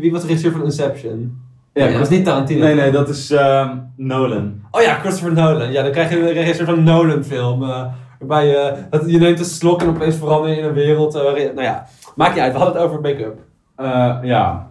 [0.00, 1.49] wie was de regisseur van Inception?
[1.80, 2.64] Ja, nee, dat is niet Tarantino.
[2.64, 4.60] Nee, nee, dat is ehm, Nolan.
[4.70, 5.72] Oh ja, Christopher Nolan.
[5.72, 7.62] Ja, dan krijg je een regisseur van Nolan film.
[7.62, 7.84] eh,
[8.18, 11.22] waarbij je, dat, je neemt een slok en opeens verander je in een wereld eh,
[11.22, 11.54] waarin...
[11.54, 12.52] Nou ja, maakt niet uit.
[12.52, 13.38] We hadden het over make-up.
[13.76, 14.70] Eh, ja,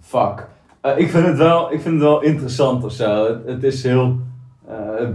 [0.00, 0.46] fuck.
[0.80, 3.26] Eh, ik, vind het wel, ik vind het wel interessant of zo.
[3.26, 4.16] Het, het is heel
[4.68, 5.08] eh,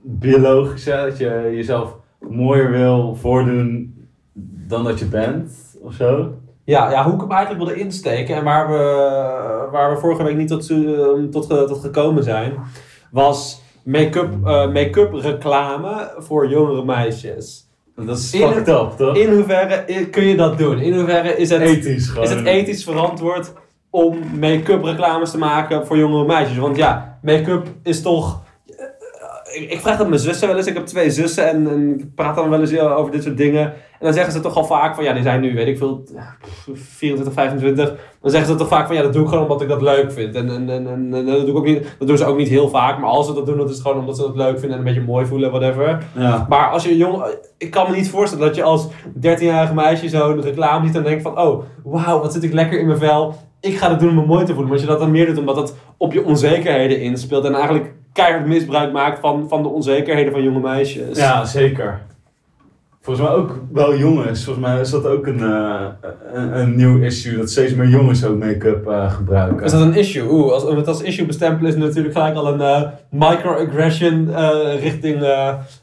[0.00, 3.94] biologisch, hè, dat je jezelf mooier wil voordoen
[4.68, 6.32] dan dat je bent, of zo.
[6.64, 8.78] Ja, ja, hoe ik hem eigenlijk wilde insteken en waar we,
[9.72, 12.54] waar we vorige week niet tot, zo- tot, tot gekomen zijn,
[13.10, 17.66] was make-up eh, make-up reclame voor jongere meisjes.
[17.96, 19.16] Dat is In- fucked up, toch?
[19.16, 20.78] In hoeverre kun je dat doen?
[20.78, 22.24] In hoeverre is het, Ethisch gewoon.
[22.24, 23.52] is het ethisch verantwoord
[23.90, 26.58] om make-up reclames te maken voor jongere meisjes?
[26.58, 28.42] Want ja, make-up is toch.
[29.52, 30.66] Ik, ik vraag dat mijn zussen wel eens.
[30.66, 33.72] Ik heb twee zussen en, en ik praat dan wel eens over dit soort dingen.
[34.02, 36.04] En dan zeggen ze toch al vaak van ja, die zijn nu, weet ik veel,
[36.72, 37.94] 24, 25.
[38.20, 40.12] Dan zeggen ze toch vaak van ja, dat doe ik gewoon omdat ik dat leuk
[40.12, 40.34] vind.
[40.34, 42.48] En, en, en, en, en dat, doe ik ook niet, dat doen ze ook niet
[42.48, 42.98] heel vaak.
[42.98, 44.78] Maar als ze dat doen, dat is het gewoon omdat ze dat leuk vinden en
[44.78, 46.04] een beetje mooi voelen, whatever.
[46.16, 46.46] Ja.
[46.48, 47.24] Maar als je jong,
[47.58, 48.88] ik kan me niet voorstellen dat je als
[49.20, 52.86] 13-jarige meisje zo'n reclame ziet en denkt van, oh, wauw, wat zit ik lekker in
[52.86, 53.34] mijn vel.
[53.60, 54.64] Ik ga dat doen om me mooi te voelen.
[54.64, 57.92] Maar als je dat dan meer doet omdat het op je onzekerheden inspeelt en eigenlijk
[58.12, 61.18] keihard misbruik maakt van, van de onzekerheden van jonge meisjes.
[61.18, 62.00] ja, zeker.
[63.04, 64.44] Volgens mij ook wel jongens.
[64.44, 65.86] Volgens mij is dat ook een, eh,
[66.32, 67.36] een, een nieuw issue.
[67.36, 69.64] Dat steeds meer jongens ook make-up eh, gebruiken.
[69.64, 70.30] Is dat een issue?
[70.30, 74.30] Oeh, als we het als issue bestempelen is het natuurlijk gelijk al een eh, microaggression
[74.80, 75.18] richting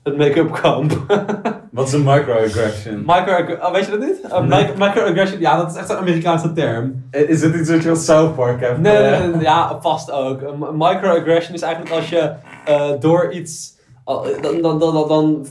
[0.04, 0.92] het make-up kamp.
[1.72, 3.04] Wat is een microaggression?
[3.06, 4.20] Micro, oh, weet je dat niet?
[4.26, 4.68] Uh, Nee.
[4.78, 7.04] microaggression, ja, dat is echt een Amerikaanse term.
[7.12, 8.80] Is dit iets wat je als South Park hebt?
[8.80, 10.42] Nee, nee, nee, ja, vast ook.
[10.42, 12.32] Een microaggression is eigenlijk als je
[13.00, 13.78] door iets.
[14.42, 15.46] dan, dan, dan, dan-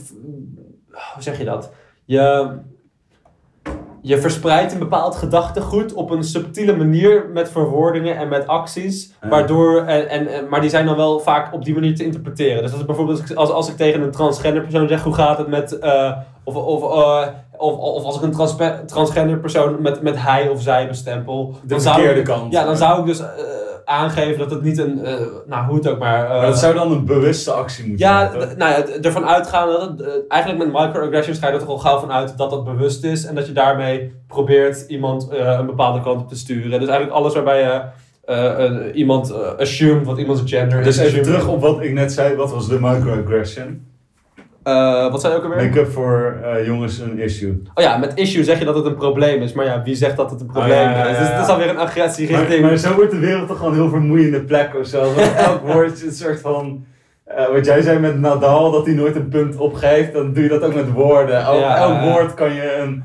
[1.13, 1.71] Hoe zeg je dat?
[2.05, 2.47] Je.
[4.01, 9.13] Je verspreidt een bepaald gedachtegoed op een subtiele manier met verwoordingen en met acties.
[9.29, 12.61] Waardoor, en, en, en- maar die zijn dan wel vaak op die manier te interpreteren.
[12.63, 15.37] Dus is bijvoorbeeld als ik, als, als ik tegen een transgender persoon zeg hoe gaat
[15.37, 15.79] het met.
[15.79, 20.61] eh, of, of, eh, of, of als ik een transgender persoon met, met hij of
[20.61, 21.51] zij bestempel.
[21.61, 22.51] De dan zou ik- kant.
[22.53, 23.27] ja, dan zou ik dus eh,
[23.85, 25.13] aangeven dat het niet een, eh,
[25.47, 26.27] nou hoe het ook maar.
[26.27, 29.67] Maar dat zou dan een bewuste actie moeten ja, zijn, d- nou ja, ervan uitgaan
[29.67, 32.49] dat het, eh, eigenlijk met microaggressions ga je er toch al gauw van uit dat
[32.49, 36.69] dat bewust is en dat je daarmee probeert iemand een bepaalde kant op te sturen.
[36.79, 37.81] Dus eigenlijk alles waarbij je
[38.93, 41.03] iemand assumed wat iemands gender Dus is.
[41.03, 42.35] even assumed- terug op wat ik net zei.
[42.35, 43.87] Wat was de microaggression?
[44.63, 45.63] Eh, wat zei je ook alweer?
[45.65, 47.61] Make-up voor eh, jongens een issue.
[47.73, 50.17] Oh ja, met issue zeg je dat het een probleem is, maar ja, wie zegt
[50.17, 51.17] dat het een probleem Oh, ja, ja, is?
[51.17, 52.61] Dus het is alweer een agressie Maar, richting.
[52.65, 55.13] maar zo wordt de wereld toch gewoon een heel vermoeiende plek of zo.
[55.35, 56.85] Elk woord is een soort van...
[57.25, 60.49] eh, wat jij zei met Nadal, dat hij nooit een punt opgeeft, dan doe je
[60.49, 61.41] dat ook met woorden.
[61.41, 63.03] Elk, woord kan je, een,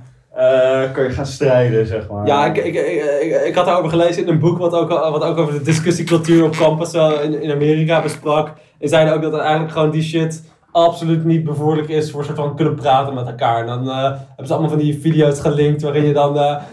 [0.93, 2.27] kan je gaan strijden, zeg maar.
[2.27, 5.39] Ja, ik, ik, ik, ik, had daarover gelezen in een boek wat ook, wat ook
[5.39, 8.53] over de discussiecultuur op campus wel in, in Amerika besprak.
[8.81, 10.43] En zeiden ook dat eigenlijk gewoon die shit
[10.75, 13.61] absoluut niet bevorderlijk is voor soort van kunnen praten met elkaar.
[13.61, 16.33] En dan eh, hebben ze allemaal van die video's gelinkt waarin je dan,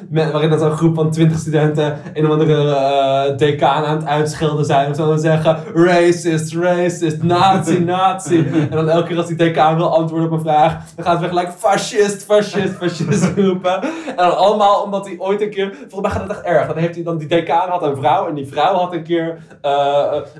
[0.10, 4.06] met, waarin dan zo'n groep van 20 studenten een of andere eh decaan aan het
[4.06, 4.90] uitschelden zijn.
[4.90, 8.38] Of zo dan zeggen, racist, racist, nazi, nazi.
[8.38, 11.20] en dan elke keer als die decaan wil antwoorden op een vraag, dan gaat het
[11.20, 13.82] weer gelijk fascist, fascist, fascist roepen.
[13.82, 16.68] En dan allemaal omdat hij ooit een keer, volgens mij gaat het echt erg.
[16.68, 19.38] Dan heeft hij dan, die decaan had een vrouw en die vrouw had een keer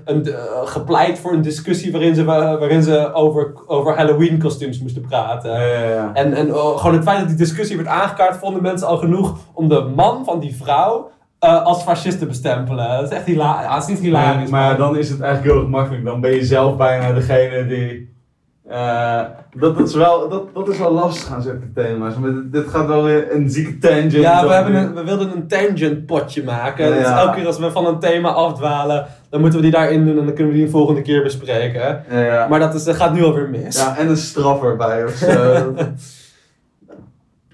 [0.06, 0.28] een,
[0.66, 5.52] gepleit voor een discussie waarin ze, waarin ze over, over Halloween kostuums moesten praten.
[5.52, 6.12] Ja, ja, ja.
[6.14, 9.38] En, en oh, gewoon het feit dat die discussie werd aangekaart, vonden mensen al genoeg
[9.54, 11.10] om de man van die vrouw
[11.40, 12.90] eh, als fascist te bestempelen.
[12.90, 13.66] Dat is echt hilarisch.
[13.66, 14.50] Ja, het is niet hilarisch.
[14.50, 16.06] Maar, maar dan is het eigenlijk heel erg makkelijk.
[16.06, 18.11] Dan ben je zelf bijna degene die
[18.72, 19.22] Eh,
[19.60, 22.16] dat, is wel, dat, dat is wel lastig aan zulke thema's.
[22.18, 24.12] Maar dit, dit gaat wel weer een zieke tangent.
[24.12, 26.94] Ja, we, hebben een, we wilden een tangent potje maken.
[26.94, 30.20] Dus elke keer als we van een thema afdwalen, dan moeten we die daarin doen
[30.20, 32.04] en dan kunnen we die een volgende keer bespreken.
[32.10, 32.48] Ja, ja.
[32.48, 33.78] Maar dat, is, dat gaat nu alweer mis.
[33.78, 35.28] ja, en een straf erbij of zo.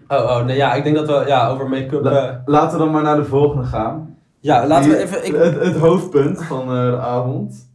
[0.10, 2.04] Oh, oh, nee, ja, ik denk dat we ja, over make-up...
[2.04, 4.16] La- eh, Laten we dan maar naar de volgende gaan.
[4.40, 5.26] ja, laten we even...
[5.26, 7.67] Ik, Het, het hoofdpunt van eh, de avond.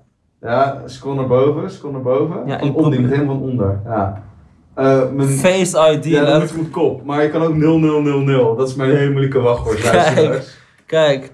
[0.43, 2.47] Ja, scroll naar boven, scroll naar boven.
[2.47, 3.81] Ja, van onder, begin van onder.
[3.85, 4.23] Ja.
[4.75, 7.05] Eh, mijn, Face ID, ja, dan let- moet mijn kop.
[7.05, 8.57] Maar je kan ook 0000.
[8.59, 9.81] Dat is mijn hele moeilijke wachtwoord.
[9.91, 10.57] Kijk.
[10.87, 11.33] Kijk.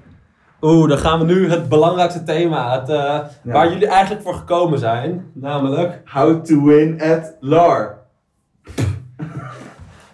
[0.60, 3.28] Oeh, dan gaan we nu het belangrijkste thema, het, eh, Ja.
[3.52, 5.30] waar jullie eigenlijk voor gekomen zijn.
[5.34, 6.00] Namelijk...
[6.04, 7.97] How to win at LAR.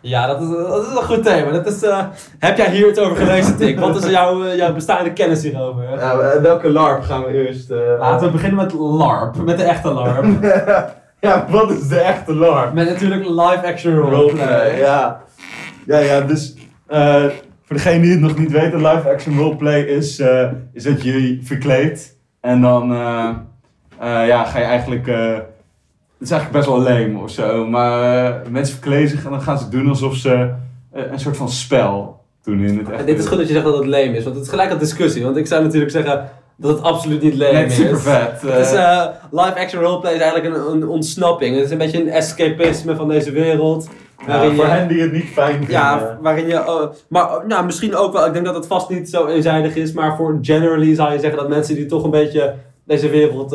[0.04, 1.50] Ja, dat is, dat is een goed thema.
[1.50, 2.04] Dat is, eh,
[2.38, 3.80] heb jij hier iets over gelezen, Tik?
[3.80, 5.82] Wat is jouw, eh, jouw bestaande kennis hierover?
[5.82, 7.70] Ja, eh, welke LARP gaan we eerst...
[7.98, 10.24] Laten we beginnen met LARP, met de echte LARP.
[11.20, 12.72] ja, wat is de echte LARP?
[12.72, 14.20] met natuurlijk live-action roleplay.
[14.20, 15.20] Roleplay, ja.
[15.86, 16.54] Ja, ja, dus
[17.64, 20.22] voor degene die het nog niet weten, live action roleplay is,
[20.72, 22.88] is dat je verkleedt en dan
[24.00, 25.06] ja, ga je eigenlijk.
[26.24, 29.42] Het is eigenlijk best wel lame of zo, maar eh, mensen verkleden zich en dan
[29.42, 30.50] gaan ze doen alsof ze
[30.92, 33.00] eh, een soort van spel doen in het echt.
[33.00, 34.70] En dit is goed dat je zegt dat het lame is, want het is gelijk
[34.70, 35.24] een discussie.
[35.24, 37.74] Want ik zou natuurlijk zeggen dat het absoluut niet lame Nee, is.
[37.76, 38.42] super vet.
[38.42, 41.54] Het is, eh, live-action roleplay is eigenlijk een, een ontsnapping.
[41.56, 43.88] Het is een beetje een escapisme van deze wereld.
[44.26, 45.70] waarin voor je- hen die het niet fijn vinden.
[45.70, 46.54] Ja, waarin je.
[46.54, 48.26] eh, maar eh, nou, misschien ook wel.
[48.26, 49.92] Ik denk dat het vast niet zo eenzijdig is.
[49.92, 52.54] Maar voor generally zou je zeggen dat mensen die toch een beetje
[52.86, 53.52] deze wereld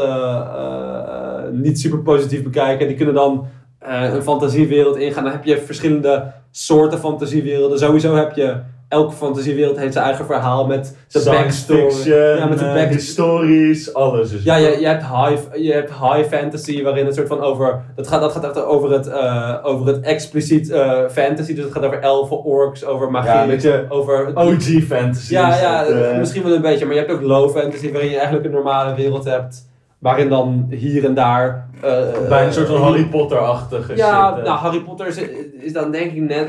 [1.51, 2.87] niet super positief bekijken.
[2.87, 3.47] Die kunnen dan
[3.79, 5.23] eh, een fantasiewereld ingaan.
[5.23, 7.79] Dan heb je verschillende soorten fantasiewerelden.
[7.79, 8.55] Sowieso heb je.
[8.89, 11.91] Elke fantasiewereld heeft zijn eigen verhaal met zijn backstory.
[11.91, 14.31] fiction, ja, met de eh, back- historisch, alles.
[14.31, 17.81] is ja, je, je, hebt high, je hebt high fantasy waarin het soort van over.
[17.95, 21.53] Dat gaat, dat gaat echt over het, eh, over het expliciet eh, fantasy.
[21.53, 23.29] Dus het gaat over elfen, orks, over magie.
[23.29, 24.31] Ja, een beetje over.
[24.35, 25.33] OG fantasy.
[25.33, 26.17] ja, ja, eh.
[26.17, 26.85] misschien wel een beetje.
[26.85, 29.68] Maar je hebt ook low fantasy waarin je eigenlijk een normale wereld hebt.
[29.99, 31.69] Waarin dan hier en daar.
[31.81, 34.43] eh, Bij een soort van eh, Harry Potter-achtige Ja, shit.
[34.45, 35.17] nou Harry Potter is,
[35.59, 36.47] is dan denk ik net...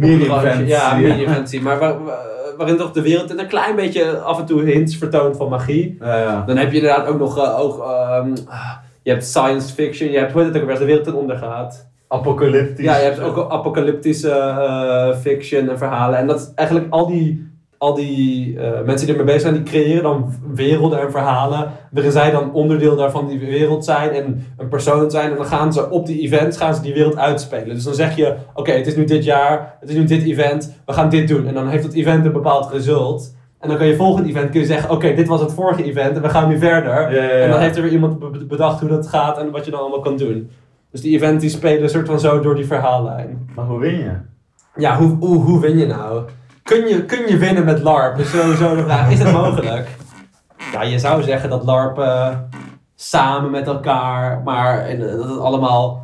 [0.00, 0.24] branche.
[0.26, 1.60] fantasy, Ja, mini fantasy.
[1.60, 5.36] Maar waar- waar- waarin toch de wereld een klein beetje af en toe hints vertoont
[5.36, 5.96] van magie.
[6.46, 8.28] Dan heb je inderdaad ook nog, eh, ook, ehm,
[9.02, 11.36] je hebt science fiction, je hebt, hoe heet het ook weer, de wereld ten onder
[11.36, 11.86] gaat.
[12.08, 12.84] Apocalyptisch.
[12.84, 16.18] Ja, je hebt ook apocalyptische fiction en verhalen.
[16.18, 17.52] En dat is eigenlijk al die,
[17.84, 21.70] al die eh, mensen die ermee bezig zijn, die creëren dan werelden en verhalen.
[21.90, 25.30] Waarin zij dan onderdeel daarvan die wereld zijn en een persoon zijn.
[25.30, 27.74] En dan gaan ze op die events, gaan ze die wereld uitspelen.
[27.74, 30.74] Dus dan zeg je, oké, het is nu dit jaar, het is nu dit event,
[30.86, 31.46] we gaan dit doen.
[31.46, 33.34] En dan heeft dat event een bepaald result.
[33.60, 36.16] En dan kan je volgend event kun je zeggen, oké, dit was het vorige event
[36.16, 36.92] en we gaan nu verder.
[36.92, 37.28] Ja, ja, ja.
[37.28, 39.80] En dan heeft er weer iemand be- bedacht hoe dat gaat en wat je dan
[39.80, 40.50] allemaal kan doen.
[40.90, 43.48] Dus die events die spelen een soort van zo door die verhaallijn.
[43.54, 44.10] Maar hoe win je?
[44.76, 46.22] Ja, hoe, hoe, hoe win je nou?
[46.64, 48.18] Kun je, kun je winnen met LARP?
[48.18, 49.10] Is sowieso de vraag.
[49.10, 49.88] Is het mogelijk?
[50.72, 52.28] Ja, je zou zeggen dat LARP eh,
[52.94, 56.03] samen met elkaar, maar dat het allemaal,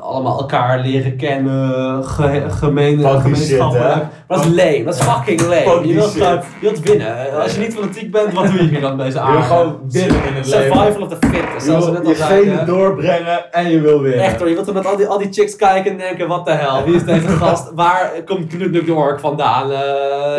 [0.00, 3.92] allemaal elkaar leren kennen, ge, gemeen, gemeenschappelijk.
[3.94, 4.02] shit?
[4.28, 5.86] Maar dat is lame, dat is fucking lame.
[5.88, 7.32] Je wilt, gewoon, je wilt winnen.
[7.42, 9.38] Als je niet fanatiek bent, wat doe je hier dan deze Je aarde?
[9.38, 10.72] wil gewoon winnen in het leven.
[10.76, 14.24] Survival of the fittest, Je wil net al je genen doorbrengen en je wil winnen.
[14.24, 16.44] Echt hoor, je wilt er met al die, al die chicks kijken en denken, wat
[16.46, 17.70] de hel, wie is deze gast?
[17.74, 19.70] Waar komt Knut de Ork vandaan?
[19.70, 19.78] Eh,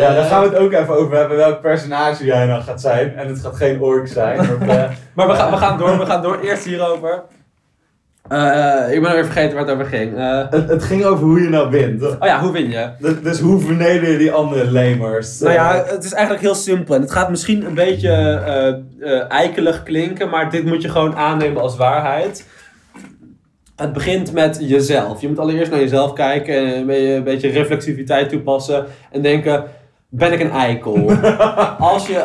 [0.00, 3.16] Ja, daar gaan we het ook even over hebben welk personage jij dan gaat zijn.
[3.16, 4.36] En het gaat geen ork zijn.
[4.66, 6.38] Maar, eh, Maar we gaan, we gaan door, we gaan door.
[6.42, 7.22] Eerst hierover.
[8.28, 10.16] Eh, ik ben alweer vergeten waar het over ging.
[10.16, 12.02] Eh, het, het ging over hoe je nou wint.
[12.02, 12.88] oh ja, hoe win je?
[12.98, 15.40] Dus, dus hoe verneder je die andere lemers?
[15.40, 16.94] Nou ja, het is eigenlijk heel simpel.
[16.94, 21.16] En het gaat misschien een beetje eh, eh, eikelig klinken, maar dit moet je gewoon
[21.16, 22.46] aannemen als waarheid.
[23.76, 25.20] Het begint met jezelf.
[25.20, 29.64] Je moet allereerst naar jezelf kijken en een beetje, reflexiviteit toepassen en denken.
[30.08, 31.10] Ben ik een eikel?
[31.78, 32.24] Als, je,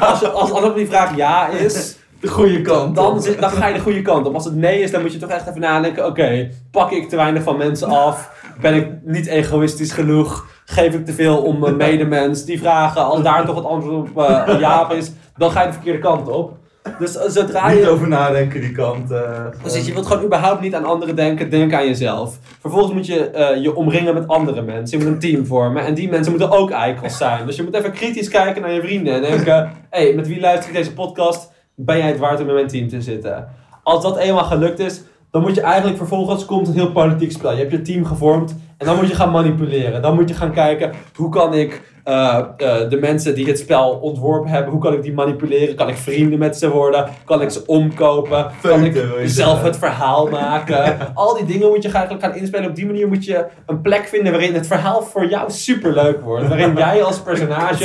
[0.00, 2.94] als, je, als, als die vraag ja is, de goede kant.
[2.96, 4.34] dan, zit- dan ga je de goede kant op.
[4.34, 6.06] Als het nee is, dan moet je toch echt even nadenken.
[6.06, 8.32] Oké, pak ik te weinig van mensen af?
[8.60, 10.46] Ben ik niet egoïstisch genoeg?
[10.64, 12.44] Geef ik te veel om mijn medemens?
[12.44, 15.72] Die vragen, als daar toch het antwoord op eh, ja is, dan ga je de
[15.72, 16.52] verkeerde kant op.
[16.98, 17.88] Dus eh, zodra Niet je...
[17.88, 19.10] over nadenken die kant.
[19.10, 19.20] eh,
[19.62, 22.38] Dus je wilt gewoon überhaupt niet aan anderen denken, denk aan jezelf.
[22.60, 24.98] Vervolgens moet je je omringen met andere mensen.
[24.98, 27.46] Je moet een team vormen en die mensen moeten ook eikels zijn.
[27.46, 29.54] Dus je moet even kritisch kijken naar je vrienden en denken:
[29.90, 31.52] hé, hey, met wie luister ik deze podcast?
[31.74, 33.48] Ben jij het waard om in mijn team te zitten?
[33.82, 37.52] Als dat eenmaal gelukt is, dan moet je eigenlijk vervolgens komt een heel politiek spel.
[37.52, 40.02] Je hebt je team gevormd en dan moet je gaan manipuleren.
[40.02, 43.90] Dan moet je gaan kijken hoe kan ik eh, eh, de mensen die het spel
[43.90, 45.74] ontworpen hebben, hoe kan ik die manipuleren?
[45.74, 47.08] Kan ik vrienden met ze worden?
[47.24, 48.46] Kan ik ze omkopen?
[48.62, 50.96] Kan ik zelf het verhaal maken?
[51.14, 52.68] Al die dingen moet je eigenlijk gaan inspelen.
[52.68, 56.48] Op die manier moet je een plek vinden waarin het verhaal voor jou superleuk wordt.
[56.48, 57.84] Waarin jij als personage.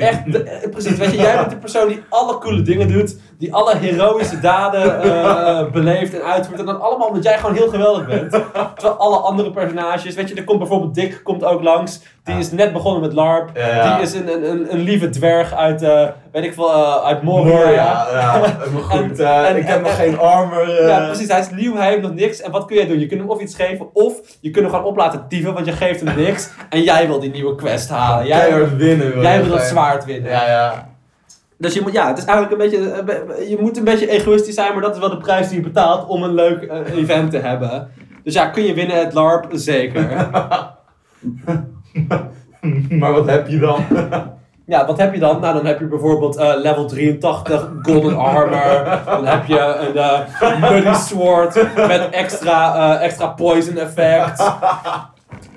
[0.00, 0.96] Echt, de- eh, precies.
[0.96, 5.02] Weet je, jij bent de persoon die alle coole dingen doet, die alle heroïsche daden
[5.02, 6.60] eh, beleeft en uitvoert.
[6.60, 8.30] En dan allemaal omdat jij gewoon heel geweldig bent.
[8.30, 12.00] Terwijl alle andere personages, weet je, er komt bijvoorbeeld Dick, komt ook langs.
[12.24, 13.50] Die is net begonnen met LARP.
[13.54, 13.94] Ja, ja.
[13.96, 17.22] Die is een, een, een, een lieve dwerg uit, eh, weet ik veel, eh, uit
[17.22, 17.54] Moria.
[17.54, 18.38] Moria, ja,
[18.72, 19.18] maar goed.
[19.18, 20.82] En- en- ik heb en- nog geen armor.
[20.86, 21.28] Ja, precies.
[21.28, 22.40] Hij is nieuw, hij heeft nog niks.
[22.40, 22.98] En wat kun jij doen?
[22.98, 25.66] Je kunt hem of iets geven, of je kunt hem gewoon op laten dieven, want
[25.66, 26.50] je geeft hem niks.
[26.70, 28.26] En jij wil die nieuwe quest halen.
[28.26, 29.12] Jij, Keihard winnen.
[29.12, 30.30] wil jij wil dat zwaard winnen.
[30.30, 30.88] Ja, ja.
[31.60, 34.54] Dus je moet, ja, het is eigenlijk een beetje, eh, je moet een beetje egoïstisch
[34.54, 37.30] zijn, maar dat is wel de prijs die je betaalt om een leuk eh, event
[37.30, 37.90] te hebben.
[38.24, 39.46] Dus ja, kun je winnen het LARP?
[39.52, 40.02] Zeker.
[43.00, 43.84] maar wat heb je dan?
[44.66, 45.40] Ja, wat heb je dan?
[45.40, 49.00] Nou, dan heb je bijvoorbeeld eh, level 83 golden armor.
[49.04, 54.52] Dan heb je een eh muddy sword met extra, extra poison effect.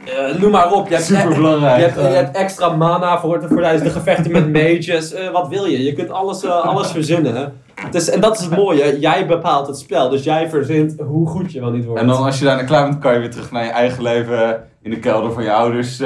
[0.06, 0.88] Eh, noem maar op.
[0.88, 1.78] Je hebt, Super belangrijk.
[1.78, 5.14] Je hebt, je hebt extra mana voor, voor tijdens de gevechten met mages.
[5.14, 5.84] Eh, wat wil je?
[5.84, 7.54] Je kunt alles, eh, alles verzinnen.
[7.92, 9.00] Dus, en dat is het mooie.
[9.00, 10.10] Jij bepaalt het spel.
[10.10, 12.02] Dus jij verzint hoe goed je wel niet wordt.
[12.02, 14.64] En dan als je daarna klaar bent, kan je weer terug naar je eigen leven
[14.82, 16.02] in de kelder van je ouders.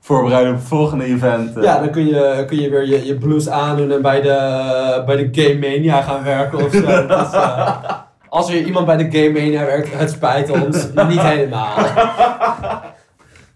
[0.00, 1.50] voorbereiden op het volgende event.
[1.60, 5.16] Ja, dan kun je, kun je weer je, je blues aandoen en bij de, bij
[5.16, 7.06] de Game Mania gaan werken of zo.
[7.06, 7.40] Dus,
[8.28, 10.86] als er iemand bij de Game Mania werkt, het spijt ons.
[11.08, 11.74] Niet helemaal.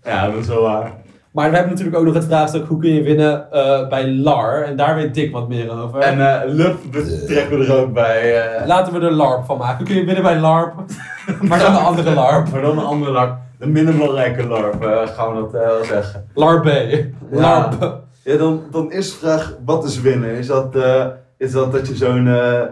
[0.04, 0.92] ja, dat is wel waar.
[1.32, 4.62] Maar we hebben natuurlijk ook nog het vraagstuk, hoe kun je winnen eh, bij LAR?
[4.62, 6.00] En daar weet Dick wat meer over.
[6.00, 8.42] En uh, Lup betrekken we er ook bij.
[8.42, 8.66] eh.
[8.66, 9.76] Laten we er LARP van maken.
[9.76, 10.74] Hoe kun je winnen bij LARP?
[11.48, 12.50] maar dan een andere LARP.
[12.52, 13.36] Maar dan een andere LARP.
[13.58, 16.26] De minder belangrijke LARP, eh, gaan we dat eh, wel zeggen.
[16.34, 16.68] LARP B.
[17.30, 18.02] LARP.
[18.22, 20.30] Ja, dan, dan is de vraag, wat is winnen?
[20.30, 21.04] Is dat, eh,
[21.38, 22.66] is dat dat je zo'n eh, eh,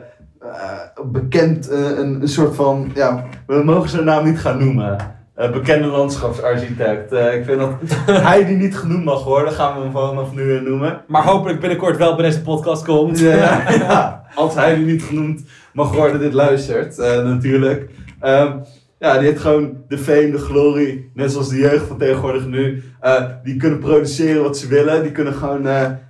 [1.04, 4.96] bekend, eh, een, een soort van, ja, we mogen zijn naam niet gaan noemen.
[5.34, 7.12] Eh, bekende landschapsarchitect.
[7.12, 7.72] Eh, ik vind dat
[8.28, 11.02] hij die niet genoemd mag worden, gaan we hem vanaf nu eh, noemen.
[11.06, 13.18] Maar hopelijk binnenkort wel bij deze podcast komt.
[13.18, 14.22] Ja, ja.
[14.34, 15.42] Als hij die niet genoemd
[15.72, 17.90] mag worden, dit luistert, natuurlijk.
[18.20, 18.52] Ehm,
[18.98, 22.82] ja, die heeft gewoon de fame, de glorie, net zoals de jeugd van tegenwoordig nu.
[23.44, 25.02] die kunnen produceren wat ze willen.
[25.02, 25.66] Die kunnen gewoon,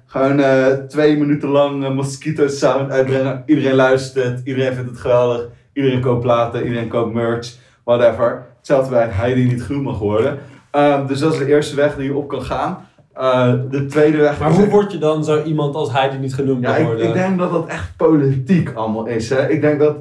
[0.06, 0.42] gewoon
[0.88, 3.42] twee minuten lang Mosquito Sound uitbrengen.
[3.46, 5.48] Iedereen luistert iedereen vindt het geweldig.
[5.72, 7.54] Iedereen koopt platen, iedereen koopt merch,
[7.84, 8.51] whatever.
[8.62, 10.38] Hetzelfde bij hij die niet genoemd mag worden.
[10.70, 12.86] Ehm, dus dat is de eerste weg die je op kan gaan.
[13.14, 16.34] Eh, de tweede weg Maar hoe word je dan zo iemand als hij die niet
[16.34, 17.06] genoemd ja, mag ik, worden?
[17.06, 19.28] ik denk dat dat echt politiek allemaal is.
[19.30, 19.48] Hè?
[19.48, 19.96] Ik denk dat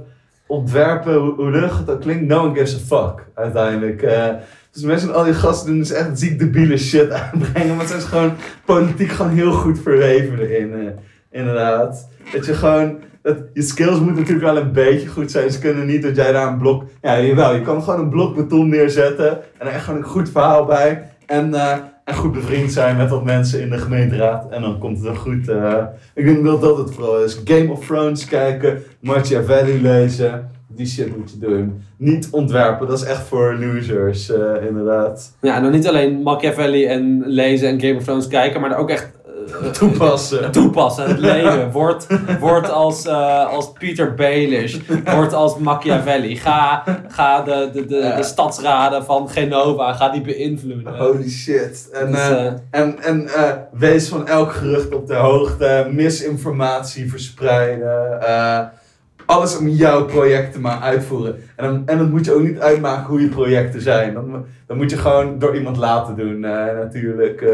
[0.45, 4.01] ontwerpen, hoe, ook klinkt, no one gives a fuck uiteindelijk.
[4.01, 4.27] Eh,
[4.71, 8.03] dus mensen, al die gasten doen dus echt ziek debiele shit aanbrengen, maar het is
[8.03, 8.33] gewoon
[8.65, 10.73] politiek gewoon heel goed verweven erin.
[10.73, 12.07] eh, inderdaad.
[12.31, 15.51] Dat je gewoon, dat, je skills moeten natuurlijk wel een beetje goed zijn.
[15.51, 18.35] Ze kunnen niet dat jij daar een blok, ja jawel, je kan gewoon een blok
[18.35, 21.09] beton neerzetten en er echt gewoon een goed verhaal bij.
[21.25, 24.49] En, eh, en goed bevriend zijn met wat mensen in de gemeenteraad.
[24.51, 25.47] En dan komt het wel goed.
[25.49, 25.83] eh.
[26.15, 27.41] ik denk dat dat het vooral is.
[27.45, 30.49] Game of Thrones kijken, Machiavelli lezen.
[30.67, 31.81] Die shit moet je doen.
[31.97, 35.35] Niet ontwerpen, dat is echt voor losers, eh, inderdaad.
[35.41, 38.89] Ja, en dan niet alleen Machiavelli en lezen en Game of Thrones kijken, maar ook
[38.89, 39.11] echt
[39.71, 40.51] Toepassen.
[40.61, 41.71] toepassen, het leven.
[41.71, 42.07] Word,
[42.39, 46.35] word als, eh, als Peter Baelish, word als Machiavelli.
[46.35, 48.15] Ga, ga de, de, de, Ja.
[48.15, 50.97] de stadsraden van Genova, ga die beïnvloeden.
[50.97, 51.89] Holy shit.
[51.93, 55.87] En, Dus, eh, eh, en, en eh, wees van elk gerucht op de hoogte.
[55.91, 58.21] Misinformatie verspreiden.
[58.21, 58.59] eh,
[59.25, 61.35] alles om jouw projecten maar uitvoeren.
[61.55, 64.13] En dan, en dan moet je ook niet uitmaken hoe je projecten zijn.
[64.13, 66.51] Dan, dan moet je gewoon door iemand laten doen, eh,
[66.81, 67.41] natuurlijk.
[67.41, 67.49] eh.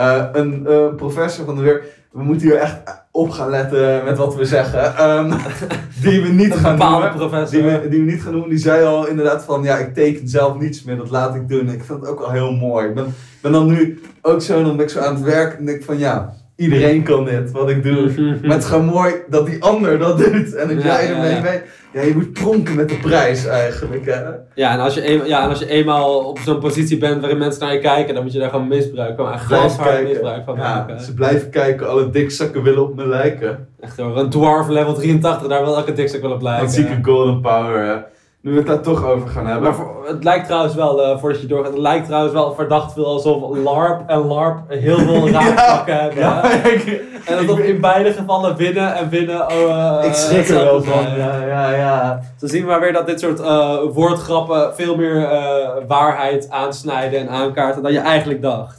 [0.00, 1.82] Eh, een eh, professor van de weer.
[2.10, 2.76] We moeten hier echt
[3.10, 4.96] op gaan letten met wat we zeggen.
[4.96, 5.32] Ehm,
[6.02, 7.14] die we niet gaan noemen.
[7.14, 7.50] professor.
[7.50, 10.28] Die we, die we niet gaan noemen, die zei al inderdaad van ja, ik teken
[10.28, 11.68] zelf niets meer, dat laat ik doen.
[11.68, 12.88] Ik vind het ook wel heel mooi.
[12.88, 15.64] Ik ben, ben dan nu ook zo, dan ben ik zo aan het werk en
[15.64, 18.10] denk van ja, iedereen kan dit, wat ik doe.
[18.42, 21.60] Maar het is gewoon mooi dat die ander dat doet en dat jij ermee mee.
[21.92, 24.06] Ja, je moet pronken met de prijs eigenlijk.
[24.06, 24.20] Hè?
[24.54, 27.38] Ja, en als je, een, ja, en als je eenmaal op zo'n positie bent waarin
[27.38, 29.40] mensen naar je kijken, dan moet je daar gewoon misbruik van maken.
[29.40, 31.00] Glashard misbruik van Ja, maken.
[31.00, 33.68] ze blijven kijken, alle dikzakken willen op me lijken.
[33.80, 36.64] Echt hoor, een dwarf level 83, daar wil elke dikstuk wel op lijken.
[36.64, 37.84] Dat zieke golden power.
[37.86, 37.96] Hè?
[38.42, 39.62] Nu we het daar toch over gaan hebben.
[39.62, 42.92] Maar voor- het lijkt trouwens wel, eh, voordat je doorgaat, het lijkt trouwens wel verdacht
[42.92, 46.18] veel alsof LARP en LARP heel veel raakvlakken hebben.
[46.18, 49.40] ja, ik, En dat op ben- in beide gevallen winnen en winnen.
[49.52, 51.02] Oh, eh, ik schrik er wel van.
[51.02, 51.18] zijn.
[51.18, 52.20] Ja, ja, ja.
[52.38, 57.20] Zo zien we maar weer dat dit soort eh, woordgrappen veel meer eh, waarheid aansnijden
[57.20, 58.78] en aankaarten dan je eigenlijk dacht.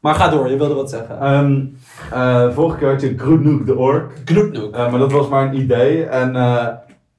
[0.00, 1.20] Maar ga door, je wilde wat zeggen.
[1.20, 1.60] Ehm,
[2.12, 4.12] eh, vorige keer had je Groetnoek de Ork.
[4.72, 6.04] Eh, maar dat was maar een idee.
[6.04, 6.66] En, eh,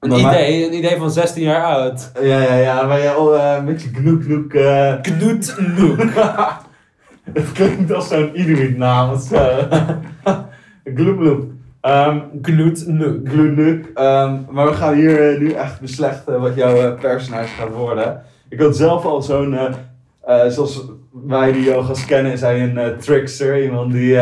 [0.04, 2.10] Een idee, een idee van 16 jaar oud.
[2.20, 2.86] Ja, ja, ja.
[2.86, 4.54] Waar je al eh, een beetje Gnoeknoek...
[4.54, 5.98] eh Knoetnoek.
[7.32, 9.38] Het klinkt als zo'n Inuit naam of zo.
[10.96, 11.50] Gloeploep.
[11.80, 13.28] Ehm Knoetnoek.
[13.28, 13.90] Gloenuk.
[13.94, 18.22] Ehm, maar we gaan hier eh, nu echt beslechten wat jouw personage gaat worden.
[18.48, 19.58] Ik had zelf al zo'n,
[20.48, 20.82] zoals
[21.12, 23.62] wij die yoga's kennen, is hij een trickster.
[23.62, 24.18] Iemand die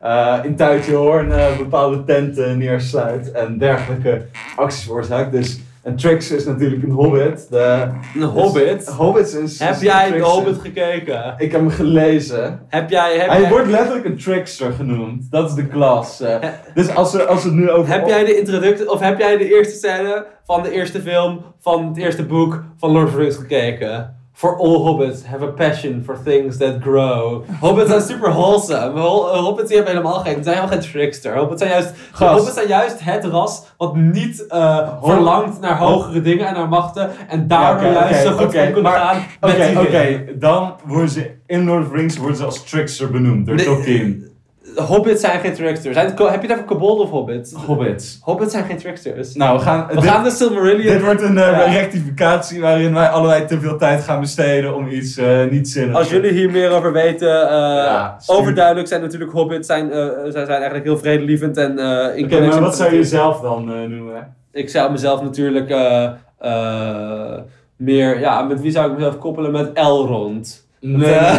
[0.00, 4.22] eh, eh, in Tuitje Hoorn eh, bepaalde tenten neersluit en dergelijke
[4.56, 5.32] acties veroorzaakt.
[5.32, 7.46] Dus een trickster is natuurlijk een hobbit.
[7.50, 8.86] De, Een hobbit.
[8.86, 9.58] Hobbits is...
[9.58, 10.20] Heb is jij de.
[10.20, 11.34] Hobbit gekeken?
[11.38, 12.60] Ik heb hem gelezen.
[12.68, 15.30] Heb jij, heb Hij jij, wordt letterlijk een trickster genoemd.
[15.30, 16.20] Dat is de klas.
[16.20, 16.36] eh.
[16.74, 17.92] Dus als we, als we het nu over...
[17.92, 21.88] heb jij de introductie, of heb jij de eerste scène van de eerste film, van
[21.88, 24.19] het eerste boek van Lord of the Rings gekeken?
[24.40, 27.44] For all hobbits have a passion for things that grow.
[27.60, 29.00] Hobbits zijn super wholesome.
[29.00, 31.36] Hol- Hobbits die hebben helemaal geen, zijn helemaal geen trickster.
[31.36, 32.32] Hobbits zijn juist, Gast.
[32.34, 37.10] hobbits zijn juist het ras wat niet eh, verlangt naar hogere dingen en naar machten.
[37.28, 40.24] En daardoor Ja, oké, juist zo goed om kunnen maar- gaan met Oké.
[40.38, 43.56] Dan worden ze in Lord of Rings worden ze als trickster benoemd door.
[43.56, 44.28] Tolkien.
[44.76, 45.94] Hobbits zijn geen tricksters.
[45.94, 47.52] Zijn het, heb je het over kobold of hobbits?
[47.52, 48.18] Hobbits.
[48.22, 49.34] Hobbits zijn geen tricksters.
[49.34, 49.86] Nou, we gaan...
[49.88, 50.92] We dit, gaan de Silmarillion...
[50.92, 51.64] dit wordt een eh, Ja.
[51.72, 56.10] rectificatie waarin wij allebei te veel tijd gaan besteden om iets eh, niet zinnigs Als
[56.10, 60.48] jullie hier meer over weten, eh, Ja, overduidelijk zijn natuurlijk hobbits, zijn, eh, zij zijn
[60.48, 64.34] eigenlijk heel vredelievend en eh in Oké, connection maar wat zou je zelf dan noemen?
[64.52, 66.04] Ik zou mezelf natuurlijk eh,
[66.38, 67.38] eh,
[67.76, 69.52] meer, ja, met wie zou ik mezelf koppelen?
[69.52, 70.68] Met Elrond.
[70.80, 71.18] Nee.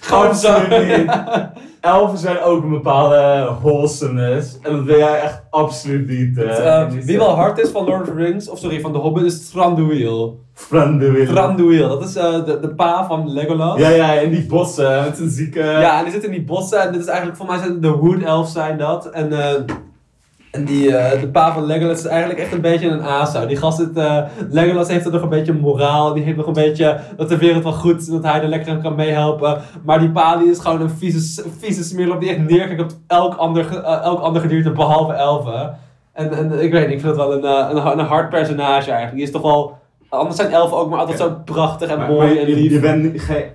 [0.00, 0.48] Gewoon zo.
[0.52, 1.10] Absoluut niet.
[1.80, 4.58] Elfen zijn ook een bepaalde wholesomeness.
[4.62, 6.38] En dat ben jij echt absoluut niet.
[6.38, 8.92] eh, Eh, niet wie wel hard is van Lord of the Rings, of sorry, van
[8.92, 10.40] de Hobbit, is Thranduil.
[10.68, 11.26] Thranduil.
[11.26, 13.78] Thranduil, dat is eh, de, de pa van Legolas.
[13.78, 15.60] Ja, ja, in die bossen met zijn zieke...
[15.60, 17.90] Ja, en die zitten in die bossen en dit is eigenlijk, voor mij zijn de
[17.90, 19.10] Wood Elves zijn dat.
[19.10, 19.60] En, eh,
[20.52, 23.46] en die, eh, de pa van Legolas is eigenlijk echt een beetje een asa.
[23.46, 24.16] Die gast, zit, eh,
[24.50, 27.62] Legolas heeft er nog een beetje moraal, die heeft nog een beetje dat de wereld
[27.62, 29.58] wel goed is, dat hij er lekker aan kan meehelpen.
[29.84, 33.34] Maar die pa die is gewoon een vieze, vieze smeerlap die echt neerkijkt op elk
[33.34, 35.76] ander, eh, elk ander gedierte behalve elfen.
[36.12, 39.14] En, en ik weet niet, ik vind het wel een, een, een hard personage eigenlijk.
[39.14, 39.80] Die is toch wel...
[40.08, 42.72] Anders zijn elfen ook maar altijd zo prachtig en Maar- mooi maar en lief.
[42.72, 43.12] je bent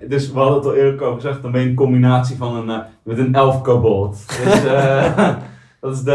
[0.09, 2.81] dus we hadden het al eerder over gezegd, dan ben je een combinatie van een,
[3.03, 4.17] met een elf kobold.
[4.43, 4.61] Dus
[5.81, 6.13] dat is de,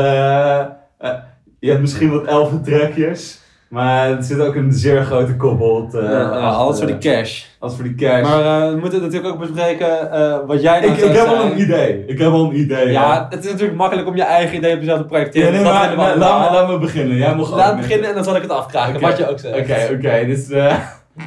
[0.98, 1.10] eh,
[1.58, 5.94] je hebt misschien wat elfentrekjes, maar er zit ook een zeer grote kobold.
[5.94, 7.44] eh, Ja, ja, alles voor die cash.
[7.58, 8.22] Alles voor die cash.
[8.22, 11.44] Maar eh, we moeten natuurlijk ook bespreken eh, wat jij nou ik, ik heb al
[11.44, 12.04] een idee.
[12.06, 12.90] Ik heb al een idee.
[12.90, 15.52] Ja, het is natuurlijk makkelijk om je eigen idee op jezelf te Ja, projecteren.
[15.52, 16.52] nee, Dat maar, maar laat, me, allemaal.
[16.52, 17.16] laat me beginnen.
[17.16, 19.06] Jij mag Laat beginnen en dan zal ik het afkraken, Oké.
[19.06, 19.58] wat je ook zegt.
[19.58, 20.26] Oké, oké.
[20.26, 20.76] dus, eh,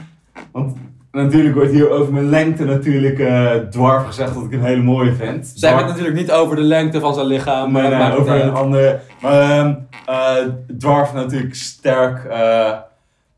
[0.52, 0.78] want
[1.16, 5.14] natuurlijk wordt hier over mijn lengte natuurlijk eh dwarf gezegd dat ik een hele mooie
[5.14, 5.52] vind.
[5.56, 7.72] Zij hebben het natuurlijk niet over de lengte van zijn lichaam.
[7.72, 9.00] Nee, het over een andere.
[9.22, 9.74] Maar ehm
[10.06, 10.36] eh,
[10.78, 12.24] dwarf natuurlijk sterk.
[12.26, 12.68] eh,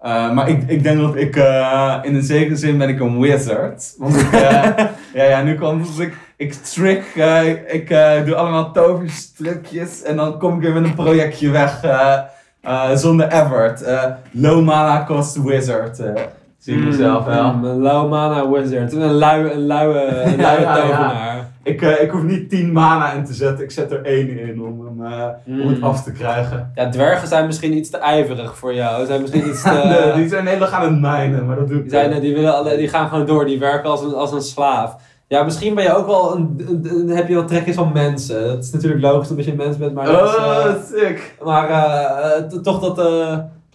[0.01, 3.19] eh, maar ik, ik denk dat ik eh, in een zekere zin ben ik een
[3.19, 3.93] wizard.
[3.97, 4.41] Want ik, eh,
[5.13, 5.99] ja, ja, nu komt het.
[5.99, 10.84] Ik, ik trick, eh, ik eh, doe allemaal toverstrucjes en dan kom ik weer met
[10.84, 12.17] een projectje weg eh,
[12.61, 13.82] eh, zonder effort.
[13.84, 15.99] Eh, low mana cost wizard.
[16.68, 17.53] Zie ik mezelf wel.
[17.53, 18.93] Mm, een low mana wizard.
[18.93, 20.82] Een luie, een luie, een Ja, luie ja, ja.
[20.82, 21.49] tovenaar.
[21.63, 24.61] Ik, eh, ik hoef niet 10 mana in te zetten, ik zet er één in
[24.61, 25.28] om, hem, eh,
[25.61, 25.84] om het Mm.
[25.84, 26.72] af te krijgen.
[26.76, 29.05] Ja, dwergen zijn misschien iets te ijverig voor jou.
[29.05, 29.70] Zijn misschien iets te...
[30.05, 32.34] Nee, die zijn heel erg aan het mijnen, maar dat doe ik Die, zijn, die,
[32.36, 34.95] willen alle, die gaan gewoon door, die werken als een, als een slaaf.
[35.28, 38.47] Ja, misschien ben je ook wel een, een- een- heb je wel trekjes van mensen.
[38.47, 40.65] Dat is natuurlijk logisch omdat je een mens bent, maar, dat is, Oh,
[40.95, 41.36] sick.
[41.43, 42.97] maar eh, eh, t- toch, dat,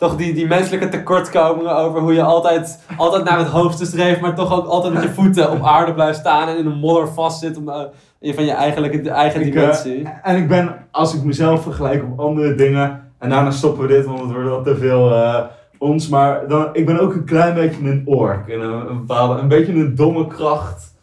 [0.03, 4.35] toch die, die menselijke tekortkomingen over hoe je altijd, altijd naar het hoogste streeft, maar
[4.35, 7.57] toch ook altijd met je voeten op aarde blijft staan en in een modder vastzit
[7.57, 10.09] om, eh, van je eigenlijke, eigen Ik, eh, dimensie.
[10.23, 14.05] En ik ben, als ik mezelf vergelijk op andere dingen, en daarna stoppen we dit,
[14.05, 15.45] want het wordt al te veel eh,
[15.79, 18.49] ons, maar dan, ik ben ook een klein beetje een ork.
[18.49, 20.95] In een, een bepaalde, een beetje een domme kracht.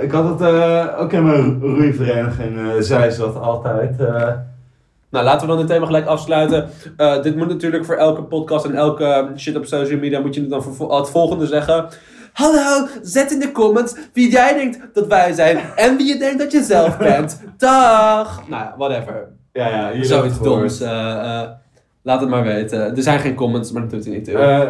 [0.00, 0.42] Ik had het
[0.98, 3.96] ook in mijn roeivereniging, zei ze dat altijd.
[5.14, 6.68] Nou, laten we dan dit thema gelijk afsluiten.
[6.96, 10.46] Eh, dit moet natuurlijk voor elke podcast en elke shit op social media moet je
[10.46, 11.86] dan voor het volgende zeggen.
[12.32, 16.38] Hallo, zet in de comments wie jij denkt dat wij zijn en wie je denkt
[16.38, 17.42] dat je zelf bent.
[17.56, 18.48] Dag!
[18.48, 19.28] Nou ja, whatever.
[19.52, 20.80] ja, ja, jullie Zoiets het doms.
[20.80, 21.48] eh, eh,
[22.02, 22.96] laat het maar weten.
[22.96, 24.34] Er zijn geen comments, maar dat doet er niet toe.
[24.38, 24.68] Eh,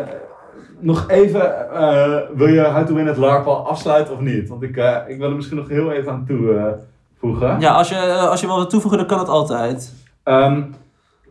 [0.78, 4.48] nog even, eh, wil je How to Win het LARP al afsluiten of niet?
[4.48, 7.60] Want ik, eh, ik wil er misschien nog heel even aan toevoegen.
[7.60, 9.92] ja, als je, als je wel wat toevoegen, dan kan het altijd.
[10.24, 10.62] Ehm,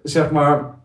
[0.04, 0.76] zeg maar,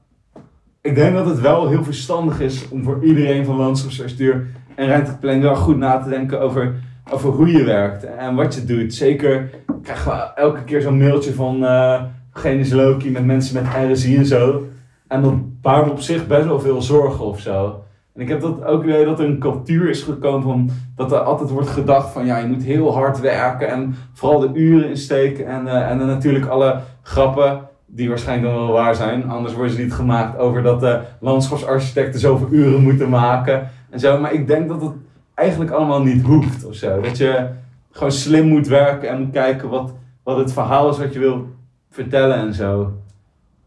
[0.81, 5.45] ik denk dat het wel heel verstandig is om voor iedereen van landschapsarchitectuur en ruimteplanning
[5.45, 6.75] wel goed na te denken over,
[7.11, 8.95] over hoe je werkt en wat je doet.
[8.95, 9.51] Zeker
[9.83, 12.03] krijgen we elke keer zo'n mailtje van eh
[12.39, 14.67] Genis Loki met mensen met RSI en zo.
[15.07, 17.83] En dat baart op zich best wel veel zorgen of zo.
[18.15, 21.19] En ik heb dat ook weer dat er een cultuur is gekomen van dat er
[21.19, 25.47] altijd wordt gedacht van ja, je moet heel hard werken en vooral de uren insteken
[25.47, 27.61] en, eh, en dan natuurlijk alle grappen
[27.91, 32.21] die waarschijnlijk dan wel waar zijn, anders worden ze niet gemaakt over dat de landschapsarchitecten
[32.21, 34.21] zoveel uren moeten maken en zo.
[34.21, 34.93] Maar ik denk dat het
[35.35, 37.01] eigenlijk allemaal niet hoeft of zo.
[37.01, 37.47] Dat je
[37.91, 41.47] gewoon slim moet werken en moet kijken wat, wat het verhaal is wat je wil
[41.91, 42.93] vertellen en zo.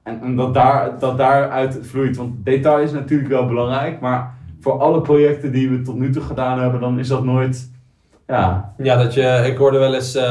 [0.03, 2.17] En, en dat, daar, dat daaruit vloeit.
[2.17, 6.23] Want detail is natuurlijk wel belangrijk, maar voor alle projecten die we tot nu toe
[6.23, 7.69] gedaan hebben, dan is dat nooit.
[8.27, 10.23] Ja, Ja, dat je, ik hoorde wel eens eh,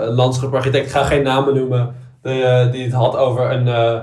[0.00, 1.94] een landschaparchitect, ga geen namen noemen,
[2.32, 4.00] die, eh, die het had over een, eh,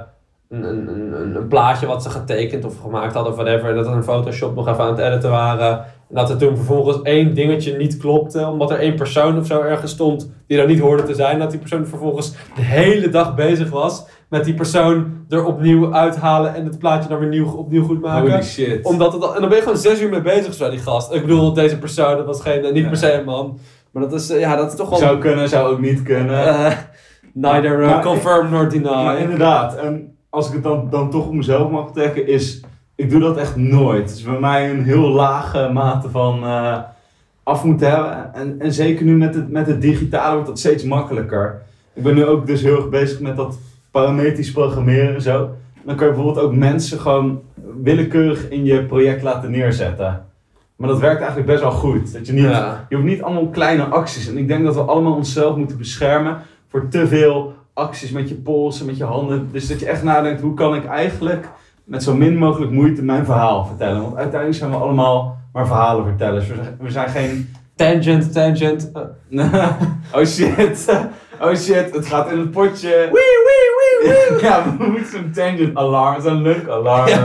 [0.50, 0.88] een, een,
[1.22, 3.74] een, een plaatje wat ze getekend of gemaakt hadden of whatever.
[3.76, 5.72] Dat er een Photoshop nog even aan het editen waren.
[5.80, 9.62] En dat er toen vervolgens één dingetje niet klopte, omdat er één persoon of zo
[9.62, 11.40] ergens stond die daar niet hoorde te zijn.
[11.40, 16.56] Dat die persoon vervolgens de hele dag bezig was met die persoon er opnieuw uithalen
[16.56, 18.30] en het plaatje dan weer nieuw, opnieuw goed maken.
[18.32, 18.86] holy shit.
[18.86, 21.14] Omdat het, al- en dan ben je gewoon zes uur mee bezig, zo die gast.
[21.14, 22.88] Ik bedoel, deze persoon, dat was geen, niet Ja.
[22.90, 23.60] per se een man.
[23.92, 25.00] Maar dat is, eh, ja, dat is toch wel...
[25.00, 26.74] Zou kunnen, zou ook niet kunnen.
[27.34, 28.84] Neither uh, Maar- confirm nor deny.
[29.04, 32.62] maar inderdaad, en als ik het dan, dan toch op mezelf mag trekken, is.
[32.96, 34.10] Ik doe dat echt nooit.
[34.10, 36.78] Het is bij mij een heel lage mate van eh,
[37.44, 38.34] af moeten hebben.
[38.34, 41.62] En, en zeker nu met het, met het digitale wordt dat steeds makkelijker.
[41.94, 43.58] Ik ben nu ook dus heel erg bezig met dat
[43.92, 45.50] parametrisch programmeren en zo.
[45.84, 47.42] Dan kan je bijvoorbeeld ook mensen gewoon
[47.84, 50.26] willekeurig in je project laten neerzetten.
[50.76, 52.14] Maar dat werkt eigenlijk best wel goed.
[52.14, 52.86] Dat je, niet, Ja.
[52.90, 54.28] je hoeft niet allemaal kleine acties.
[54.30, 56.38] En ik denk dat we allemaal onszelf moeten beschermen
[56.72, 59.50] voor te veel acties met je polsen, met je handen.
[59.52, 61.50] Dus dat je echt nadenkt, hoe kan ik eigenlijk
[61.84, 64.02] met zo min mogelijk moeite mijn verhaal vertellen?
[64.02, 66.48] Want uiteindelijk zijn we allemaal maar verhalen vertellers.
[66.80, 67.54] We zijn, geen...
[67.76, 68.92] Tangent, tangent.
[68.94, 69.72] eh,
[70.16, 70.86] oh shit,
[71.42, 72.90] oh shit, het gaat in het potje.
[72.90, 73.81] wee, wee, wee.
[74.42, 77.24] Ja, we moeten zo'n tangent alarm, zo'n leuk alarm.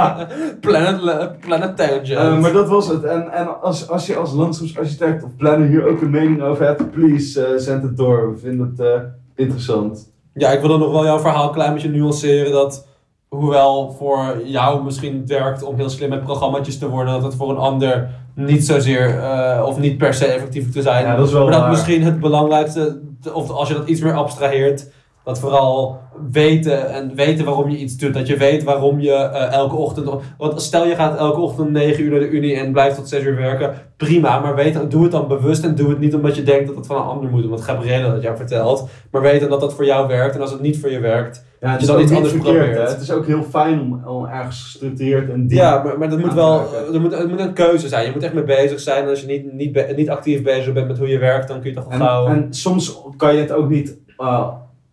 [0.60, 2.10] planet, planet tangent.
[2.10, 3.04] Eh, maar dat was het.
[3.04, 6.90] En, en als, als je als landschapsarchitect of planner hier ook een mening over hebt,
[6.90, 8.32] please eh zend het door.
[8.32, 9.00] We vinden het eh,
[9.36, 10.12] interessant.
[10.32, 12.52] Ja, ik wil dan nog wel jouw verhaal een klein beetje nuanceren.
[12.52, 12.86] Dat
[13.28, 17.34] hoewel voor jou misschien het werkt om heel slim met programmaatjes te worden, dat het
[17.34, 19.22] voor een ander niet zozeer
[19.64, 21.04] of niet per se effectief te zijn.
[21.04, 21.70] Ja, dat is wel maar dat waar.
[21.70, 23.00] misschien het belangrijkste,
[23.32, 24.86] of als je dat iets meer abstraheert,
[25.28, 25.98] dat vooral
[26.30, 28.14] weten en weten waarom je iets doet.
[28.14, 30.10] Dat je weet waarom je eh, elke ochtend.
[30.38, 33.08] Want stel je gaat elke ochtend om 9 uur naar de Unie en blijft tot
[33.08, 33.74] 6 uur werken.
[33.96, 36.76] Prima, maar weet, doe het dan bewust en doe het niet omdat je denkt dat
[36.76, 37.44] het van een ander moet.
[37.44, 38.88] Omdat Gabrielle dat jou vertelt.
[39.10, 40.34] Maar weet dan dat dat voor jou werkt.
[40.34, 41.46] En als het niet voor je werkt.
[41.60, 42.56] Ja, je dan iets anders verkeerd.
[42.56, 42.88] probeert.
[42.88, 42.92] Hè?
[42.92, 45.58] Het is ook heel fijn om, om ergens gestructureerd en diep...
[45.58, 46.62] Ja, maar, maar dat moet wel.
[46.92, 48.06] Er moet, een keuze zijn.
[48.06, 49.02] Je moet echt mee bezig zijn.
[49.02, 51.76] En als je niet, niet, actief bezig bent met hoe je werkt, dan kun je
[51.76, 52.26] toch En, gauw.
[52.26, 53.98] en soms kan je het ook niet.
[54.18, 54.48] uh,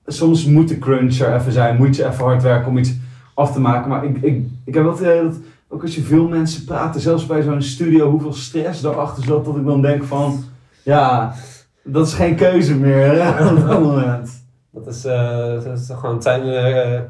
[0.06, 2.94] soms moet de crunch er even zijn, moet je even hard werken om iets
[3.34, 3.90] af te maken.
[3.90, 5.38] Maar ik, ik, ik heb wel het idee dat
[5.68, 9.56] ook als je veel mensen praten, zelfs bij zo'n studio, hoeveel stress daarachter zat, dat
[9.56, 10.44] ik dan denk van
[10.84, 11.34] ja,
[11.84, 14.44] dat is geen keuze meer hè, op dat moment.
[14.72, 17.02] Dat is, eh, dat is gewoon, zijn eh,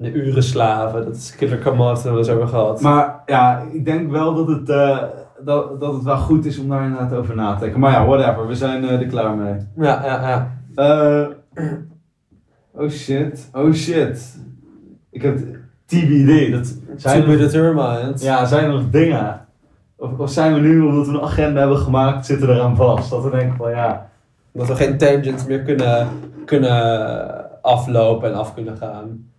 [0.00, 1.04] de urenslaven.
[1.04, 2.80] Dat is Killer Kamat, hebben we eens over gehad.
[2.80, 4.98] Maar ja, ik denk wel dat het, eh,
[5.44, 7.80] dat, dat het wel goed is om daar inderdaad over na te denken.
[7.80, 9.54] Maar ja, whatever, we zijn eh, er klaar mee.
[9.76, 11.28] ja, ja, ja.
[12.72, 14.38] Oh shit, oh shit.
[15.10, 15.38] Ik heb
[15.84, 16.52] TBD.
[16.52, 18.22] Dat zijn determined.
[18.22, 19.46] ja, zijn er nog dingen?
[19.96, 23.10] Of, of zijn we nu, omdat we een agenda hebben gemaakt, zitten we eraan vast?
[23.10, 24.10] Dat we denken van ja.
[24.52, 26.08] Dat we geen tangents meer kunnen,
[26.44, 29.30] kunnen aflopen en af kunnen gaan.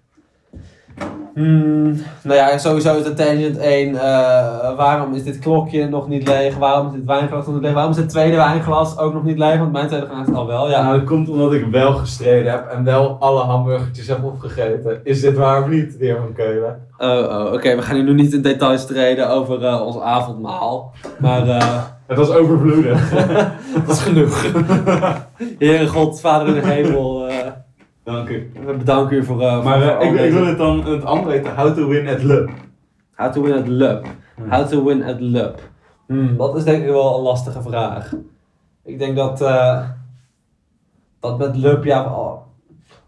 [1.34, 3.96] Hmm, nou ja, sowieso is de tangent 1.
[3.96, 6.58] eh, waarom is dit klokje nog niet leeg?
[6.58, 7.74] Waarom is dit wijnglas nog niet leeg?
[7.74, 9.58] Waarom is het tweede wijnglas ook nog niet leeg?
[9.58, 10.70] Want mijn tweede glas is al wel.
[10.70, 10.84] ja.
[10.84, 15.00] Nou, dat komt omdat ik wel gestreden heb en wel alle hamburgertjes heb opgegeten.
[15.04, 16.88] Is dit waar of niet, de heer van Keulen?
[16.98, 17.76] Oh, oh oké.
[17.76, 20.94] We gaan hier nu niet in details treden over eh, ons avondmaal.
[21.20, 23.10] Maar eh, Het was overvloedig.
[23.86, 24.46] dat is genoeg.
[25.60, 27.30] Heere God, Vader in de hemel.
[28.04, 28.52] Dank u.
[28.66, 29.42] we bedanken u voor...
[29.42, 31.56] eh, Maar voor, eh, ik, ik wil het dan het andere weten.
[31.56, 32.50] How to win at Lub.
[33.16, 34.06] How to win at LUB.
[34.50, 35.60] How to win at LUB.
[36.08, 38.12] Hmm, dat is denk ik wel een lastige vraag.
[38.84, 39.80] Ik denk dat, eh,
[41.20, 42.46] dat met LUB, ja, al-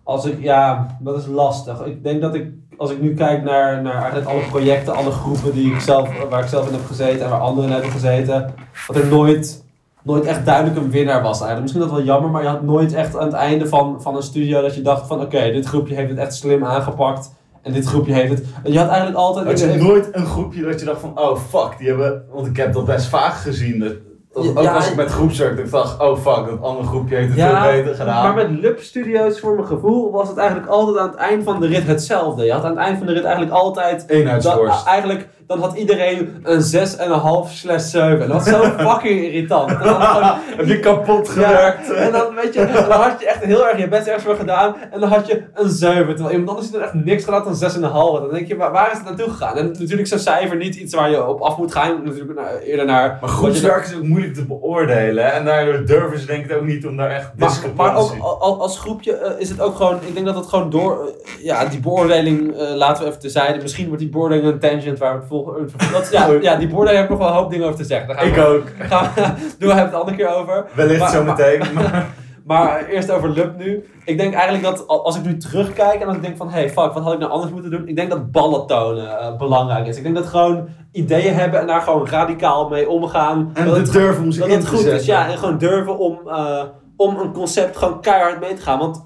[0.03, 1.85] als ik, ja, dat is lastig.
[1.85, 5.51] Ik denk dat ik, als ik nu kijk naar, naar eigenlijk alle projecten, alle groepen
[5.51, 8.53] die ik zelf, waar ik zelf in heb gezeten en waar anderen in hebben gezeten,
[8.87, 9.62] dat er nooit,
[10.03, 11.61] nooit echt duidelijk een winnaar was eigenlijk.
[11.61, 14.23] Misschien dat wel jammer, maar je had nooit echt aan het einde van, van een
[14.23, 17.31] studio dat je dacht van, oké, dit groepje heeft het echt slim aangepakt.
[17.61, 18.45] En dit groepje heeft het.
[18.63, 19.45] Je had eigenlijk altijd...
[19.45, 22.23] Had je nooit een groepje dat je dacht van, oh fuck, die hebben...
[22.33, 23.79] Want ik heb dat best vaak gezien.
[23.79, 23.93] Dat,
[24.33, 27.27] dat- ook Ja, als ik met groepswerk ik dacht, oh fuck, dat andere groepje heeft
[27.29, 28.23] het Ja, veel beter gedaan.
[28.23, 31.59] maar met Lub Studios, voor mijn gevoel, was het eigenlijk altijd aan het eind van
[31.59, 32.45] de rit hetzelfde.
[32.45, 33.99] Je had aan het eind van de rit eigenlijk altijd...
[33.99, 34.85] Dat, Eenheidsworst.
[34.87, 38.21] eigenlijk, dan had iedereen een 6,5 slash 7.
[38.21, 39.71] En dat was zo fucking irritant.
[39.71, 40.21] Gewoon-
[40.57, 41.91] Heb je kapot Ja, gewerkt?
[41.93, 44.75] en dan, weet je, dan had je echt heel erg je best ergens voor gedaan.
[44.91, 46.05] En dan had je een 7.
[46.15, 47.81] Terwijl iemand anders heeft er echt niks gedaan dan 6,5.
[48.21, 49.57] Dan denk je, waar, is het naartoe gegaan?
[49.57, 52.01] En natuurlijk is zo'n cijfer niet iets waar je op af moet gaan.
[52.03, 53.17] Natuurlijk naar- eerder naar...
[53.21, 55.33] Maar groepswerk is ook moeilijk te beoordelen.
[55.33, 58.21] En daardoor durven ze denk ik ook niet om daar echt Maar, maar ook discrepantie...
[58.21, 61.07] al- al- als groepje eh, is het ook gewoon, ik denk dat het gewoon door,
[61.07, 63.61] eh, ja, die beoordeling eh, laten we even terzijde.
[63.61, 66.95] Misschien wordt die beoordeling een tangent waar we het volgende, dat, ja, ja, die beoordeling
[67.01, 68.07] heb ik nog wel een hoop dingen over te zeggen.
[68.07, 68.63] Daar gaan Ik we, ook.
[68.89, 69.21] gaan we,
[69.59, 70.65] doen we het een andere keer over.
[70.73, 71.73] Wellicht Maar- zo maar- meteen.
[71.73, 72.05] Maar,
[72.45, 73.85] Maar eerst over Lub nu.
[74.05, 76.69] Ik denk eigenlijk dat al- als ik nu terugkijk en als ik denk van, hey
[76.69, 77.87] fuck, wat had ik nou anders moeten doen?
[77.87, 79.97] Ik denk dat ballen tonen eh, belangrijk is.
[79.97, 83.51] Ik denk dat gewoon ideeën hebben en daar gewoon radicaal mee omgaan.
[83.53, 85.05] en dat de het durven om dat in het te goed is, zetten.
[85.07, 85.27] ja.
[85.29, 86.61] En gewoon durven om, eh,
[87.03, 88.79] om een concept gewoon keihard mee te gaan.
[88.79, 89.03] Want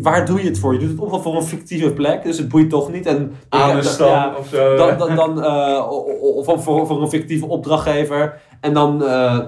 [0.00, 0.72] waar doe je het voor?
[0.72, 3.06] Je doet het ofwel voor een fictieve plek, dus het boeit toch niet.
[3.06, 4.76] En Aan een ja, of zo.
[4.76, 5.90] dan, dan, dan, eh,
[6.20, 8.40] of voor, voor een fictieve opdrachtgever.
[8.60, 9.38] En dan, eh,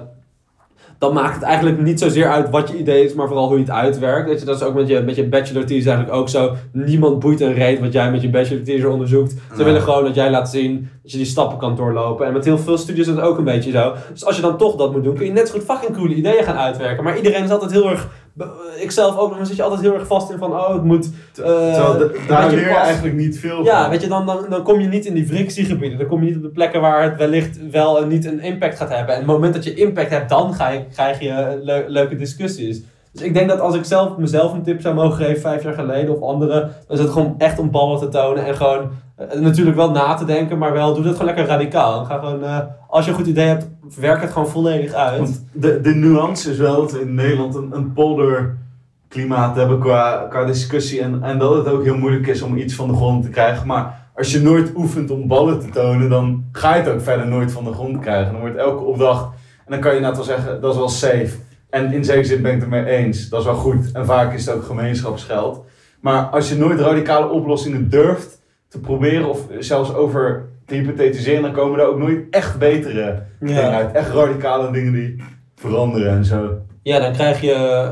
[1.03, 3.63] dan maakt het eigenlijk niet zozeer uit wat je idee is, maar vooral hoe je
[3.63, 4.27] het uitwerkt.
[4.29, 6.53] Weet je, dat is ook met je, met je bachelor thesis eigenlijk ook zo.
[6.71, 9.31] Niemand boeit een reet wat jij met je bachelor thesis onderzoekt.
[9.31, 9.65] Ze Nee.
[9.65, 12.25] willen gewoon dat jij laat zien dat je die stappen kan doorlopen.
[12.27, 13.93] En met heel veel studies is het ook een beetje zo.
[14.11, 16.13] Dus als je dan toch dat moet doen, kun je net zo goed fucking coole
[16.15, 17.03] ideeën gaan uitwerken.
[17.03, 18.09] Maar iedereen is altijd heel erg...
[18.79, 20.83] Ik zelf ook nog, dan zit je altijd heel erg vast in van, oh, het
[20.83, 21.09] moet...
[21.35, 21.43] eh,
[21.97, 23.89] de- daar leer je eigenlijk niet veel ja, van.
[23.89, 25.97] weet je, dan, dan, dan kom je niet in die frictiegebieden.
[25.97, 28.77] Dan kom je niet op de plekken waar het wellicht wel en niet een impact
[28.77, 29.15] gaat hebben.
[29.15, 32.15] En op het moment dat je impact hebt, dan ga je, krijg je leu- leuke
[32.15, 32.81] discussies.
[33.11, 35.73] Dus ik denk dat als ik zelf mezelf een tip zou mogen geven, vijf jaar
[35.73, 39.39] geleden of anderen, dan is het gewoon echt om ballen te tonen en gewoon eh,
[39.39, 42.05] natuurlijk wel na te denken, maar wel doe dat gewoon lekker radicaal.
[42.05, 43.67] Ga gewoon, eh, als je een goed idee hebt,
[43.99, 45.43] werk het gewoon volledig uit.
[45.51, 50.45] De, de nuance is wel dat we in Nederland een, een polderklimaat hebben qua, qua
[50.45, 51.01] discussie.
[51.01, 53.67] En, en dat het ook heel moeilijk is om iets van de grond te krijgen.
[53.67, 57.27] Maar als je nooit oefent om ballen te tonen, dan ga je het ook verder
[57.27, 58.31] nooit van de grond krijgen.
[58.31, 59.23] Dan wordt elke opdracht,
[59.65, 61.35] en dan kan je inderdaad wel zeggen, dat is wel safe.
[61.69, 63.29] En in zekere zin ben ik het ermee eens.
[63.29, 63.91] Dat is wel goed.
[63.91, 65.65] En vaak is het ook gemeenschapsgeld.
[65.99, 68.41] Maar als je nooit radicale oplossingen durft
[68.73, 73.71] te proberen, of zelfs over te hypothetiseren, dan komen er ook nooit echt betere dingen
[73.71, 73.91] uit.
[73.91, 75.23] Echt radicale dingen die
[75.55, 76.49] veranderen en zo.
[76.81, 77.87] Ja, dan krijg je,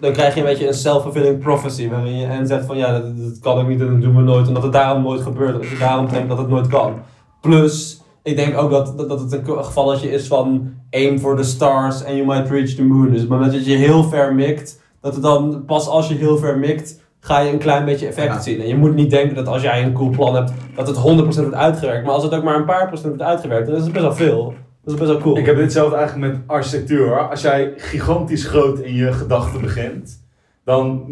[0.00, 1.88] dan krijg je een beetje een self-fulfilling prophecy.
[1.88, 4.22] Waarin je en zegt van ja, dat, dat kan ook niet en dat doen we
[4.22, 4.46] nooit.
[4.46, 5.54] En dat het daarom nooit gebeurt.
[5.54, 6.94] En dat je daarom denkt dat het nooit kan.
[7.40, 11.44] Plus, ik denk ook dat, dat, dat het een gevalletje is van aim for the
[11.44, 13.10] stars and you might reach the moon.
[13.10, 16.14] Dus op het moment dat je heel ver mikt, dat het dan pas als je
[16.14, 18.40] heel ver mikt, ga je een klein beetje effect Ja.
[18.40, 18.60] zien.
[18.60, 21.44] En je moet niet denken dat als jij een cool plan hebt, dat het 100%
[21.46, 22.04] wordt uitgewerkt.
[22.04, 24.14] Maar als het ook maar een paar procent wordt uitgewerkt, dan is het best wel
[24.14, 24.54] veel.
[24.84, 25.36] Dat is best wel cool.
[25.38, 27.28] Ik heb ditzelfde eigenlijk met architectuur hoor.
[27.30, 30.22] Als jij gigantisch groot in je gedachten begint,
[30.64, 31.04] dan,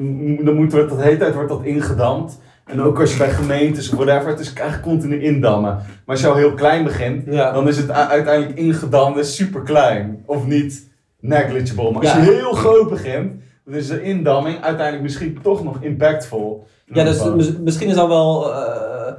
[0.45, 2.41] dan moet dat de hele tijd wordt dat ingedamd.
[2.67, 5.71] En ook als je bij gemeentes of whatever, het is eigenlijk continu indammen.
[5.75, 7.53] Maar als je al heel klein begint, ja.
[7.53, 10.23] dan is het uiteindelijk ingedamde super klein.
[10.27, 10.89] Of niet
[11.21, 11.91] negligible.
[11.93, 12.19] Maar als Ja.
[12.23, 13.33] je heel groot begint,
[13.67, 16.67] is de indamming uiteindelijk misschien toch nog impactvol.
[16.87, 18.53] Ja, dus mis- misschien is dan wel.
[18.55, 19.13] eh,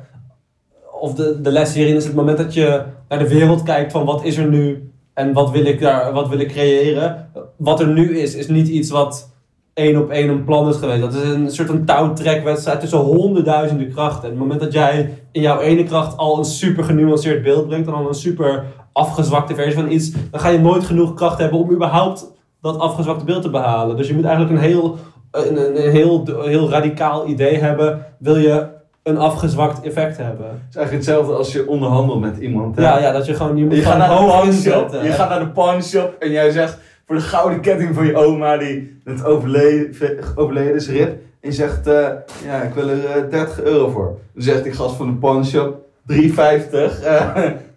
[1.02, 4.06] of de, de les hierin is het moment dat je naar de wereld kijkt van
[4.06, 7.30] wat is er nu en wat wil ik daar, wat wil ik creëren.
[7.58, 9.30] Wat er nu is, is niet iets wat
[9.74, 11.02] één op één een plan is geweest.
[11.02, 14.24] Dat is een soort van touwtrekwedstrijd tussen honderdduizenden krachten.
[14.24, 17.88] En het moment dat jij in jouw ene kracht al een super genuanceerd beeld brengt
[17.88, 21.60] en dan een super afgezwakte versie van iets, dan ga je nooit genoeg kracht hebben
[21.60, 22.32] om überhaupt
[22.66, 23.98] dat afgezwakte beeld te behalen.
[23.98, 24.98] Dus je moet eigenlijk een heel,
[25.32, 28.66] een, een, heel, heel radicaal idee hebben, wil je
[29.04, 30.46] een afgezwakt effect hebben.
[30.46, 32.76] Het is eigenlijk hetzelfde als je onderhandelt met iemand.
[32.76, 32.82] hè.
[32.82, 35.40] Ja, ja, dat je gewoon, je moet Je gaat naar de pawnshop, je gaat naar
[35.40, 40.20] de pawnshop en jij zegt voor de gouden ketting van je oma die net overleden,
[40.36, 41.10] overleden is, rip.
[41.42, 42.08] En je zegt, eh,
[42.46, 44.18] ja, ik wil er eh, 30 euro voor.
[44.34, 47.36] Dan zegt die gast van de pawnshop, 3,50, eh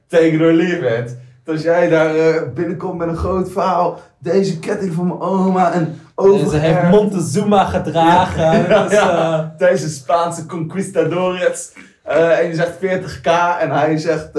[0.08, 1.16] take it or leave it.
[1.48, 5.80] Als jij daar eh, binnenkomt met een groot verhaal, deze ketting van mijn oma en
[5.80, 8.66] En ze over heeft Montezuma gedragen.
[8.90, 11.72] Ja, dus, deze Spaanse conquistadores.
[12.02, 14.30] Eh, en je zegt 40k en hij zegt,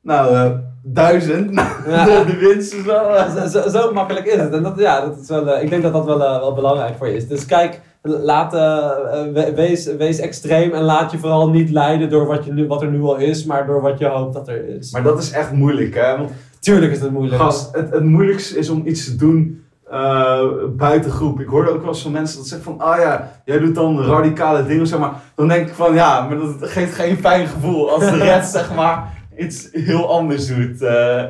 [0.00, 1.50] nou, 1000.
[1.50, 2.04] Nou, Ja.
[2.24, 3.04] de, de winst is wel.
[3.38, 4.52] zo, zo, zo makkelijk is het.
[4.52, 6.96] En dat, ja, dat is wel, eh, ik denk dat dat wel, eh, wel belangrijk
[6.96, 7.28] voor je is.
[7.28, 8.88] Dus kijk, laat, eh,
[9.32, 12.82] we- wees, wees extreem en laat je vooral niet leiden door wat, je nu, wat
[12.82, 14.92] er nu al is, maar door wat je hoopt dat er is.
[14.92, 16.16] Maar dat is echt moeilijk, hè?
[16.16, 17.42] Want Tuurlijk is het moeilijk.
[17.42, 20.40] gast, het, het moeilijkste is om iets te doen eh,
[20.76, 21.40] buiten groep.
[21.40, 24.02] Ik hoorde ook wel eens van mensen dat zeggen van, ah ja, jij doet dan
[24.04, 25.12] radicale dingen, zeg maar.
[25.34, 28.74] Dan denk ik van, ja, maar dat geeft geen fijn gevoel als de rest, zeg
[28.74, 30.82] maar, iets heel anders doet.
[30.82, 31.22] Eh,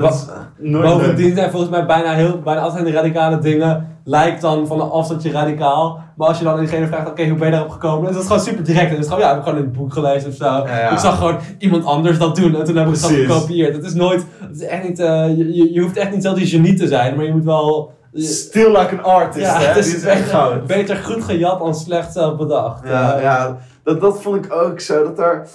[0.00, 0.24] dat is
[0.58, 0.84] nooit.
[0.84, 4.90] Bovendien zijn volgens mij bijna, heel, bijna altijd de radicale dingen lijkt dan van een
[4.90, 6.02] afstandje radicaal.
[6.16, 8.00] Maar als je dan diegene vraagt, oké, hoe ben je daarop gekomen?
[8.02, 8.84] Dan is dat gewoon super direct.
[8.84, 10.44] En dan is gewoon, ja, ik heb gewoon in het boek gelezen of zo.
[10.44, 10.90] Ja, ja.
[10.90, 13.26] Ik zag gewoon iemand anders dat doen en toen heb ik het Precies.
[13.26, 13.74] gekopieerd.
[13.76, 16.46] Het is nooit, het is echt niet, eh, je, je- hoeft echt niet zelf die
[16.46, 17.92] genie te zijn, maar je moet wel...
[18.16, 19.64] Still like an artist, ja, hè?
[19.66, 20.66] het Die is echt goud.
[20.66, 22.80] beter goed gejat dan slecht zelf bedacht.
[22.88, 25.02] Ja, Eh, ja dat, dat vond ik ook zo.
[25.04, 25.46] Dat, daar,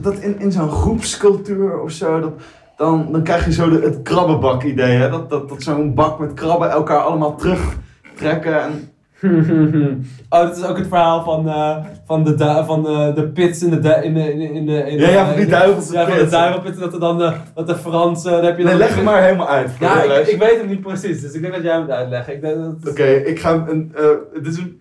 [0.00, 2.32] dat in, in zo'n groepscultuur of zo, dat,
[2.76, 4.96] dan, dan krijg je zo de, het krabbenbak-idee.
[4.96, 5.08] Hè?
[5.10, 8.62] Dat, dat, dat zo'n bak met krabben elkaar allemaal terugtrekken.
[8.62, 8.86] En,
[10.30, 13.62] oh, dat is ook het verhaal van, eh, van, de, du- van de, de pits
[13.62, 16.06] in de, du- in de, in de, in de, Ja, ja, van die Ja, van
[16.06, 16.30] de pits.
[16.30, 19.04] duivelpitten, dat er dan de, dat de Franse, daar heb je nee, dan leg het
[19.04, 19.70] maar helemaal uit.
[19.80, 22.78] Ja, ik, weet het niet precies, dus ik denk dat jij moet uitleggen.
[22.88, 23.92] Oké, ik ga hem een.
[23.96, 24.04] eh,
[24.42, 24.80] dit is een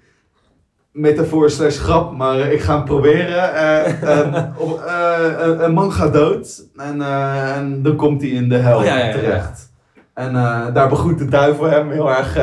[0.91, 3.53] metafoor slash grap, maar eh, ik ga hem proberen.
[3.55, 7.01] Eh, op, eh, een, man gaat dood en,
[7.55, 9.11] en dan komt hij in de hel Oh, ja, ja, ja.
[9.11, 9.69] terecht.
[10.13, 10.33] En
[10.73, 12.37] daar begroet de duivel hem heel erg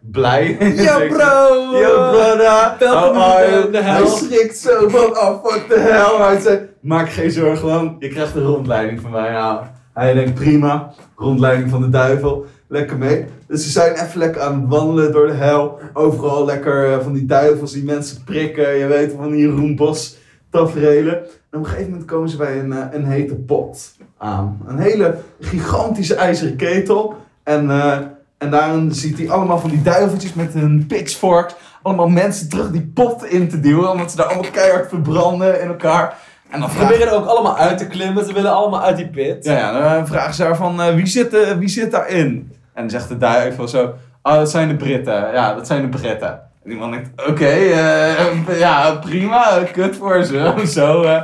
[0.00, 0.56] blij.
[0.76, 1.78] Yo bro!
[1.78, 3.96] Yo brother, welkom in de- de hel.
[4.02, 6.26] Hij schrikt zo van, oh fuck the hell.
[6.26, 9.30] Hij zei, maak geen zorgen man, je krijgt een rondleiding van mij.
[9.30, 9.60] Nou,
[9.94, 13.24] hij denkt prima, rondleiding van de duivel, lekker mee.
[13.46, 15.78] Dus ze zijn even lekker aan het wandelen door de hel.
[15.92, 18.76] Overal lekker eh, van die duivels die mensen prikken.
[18.76, 20.16] Je weet van die Jeroen Bos
[20.50, 21.14] taferelen.
[21.50, 24.60] En op een gegeven moment komen ze bij een, eh, een hete pot aan.
[24.66, 27.16] Een hele gigantische ijzeren ketel.
[27.42, 27.98] En, eh,
[28.38, 31.54] en daarin ziet hij allemaal van die duiveltjes met hun pitchforks.
[31.82, 33.90] Allemaal mensen terug die pot in te duwen.
[33.90, 36.18] Omdat ze daar allemaal keihard verbranden in elkaar.
[36.50, 38.96] En dan Ze vragen, proberen er ook allemaal uit te klimmen, ze willen allemaal uit
[38.96, 39.44] die pit.
[39.44, 42.52] ja, ja, dan vragen ze haar van wie, zit, eh, wie zit daarin?
[42.78, 45.32] En dan zegt de duivel zo, oh dat zijn de Britten.
[45.32, 46.28] Ja, dat zijn de Britten.
[46.62, 50.54] En die man denkt, oké, eh, ja prima, kut voor ze.
[50.66, 51.22] Zo, eh.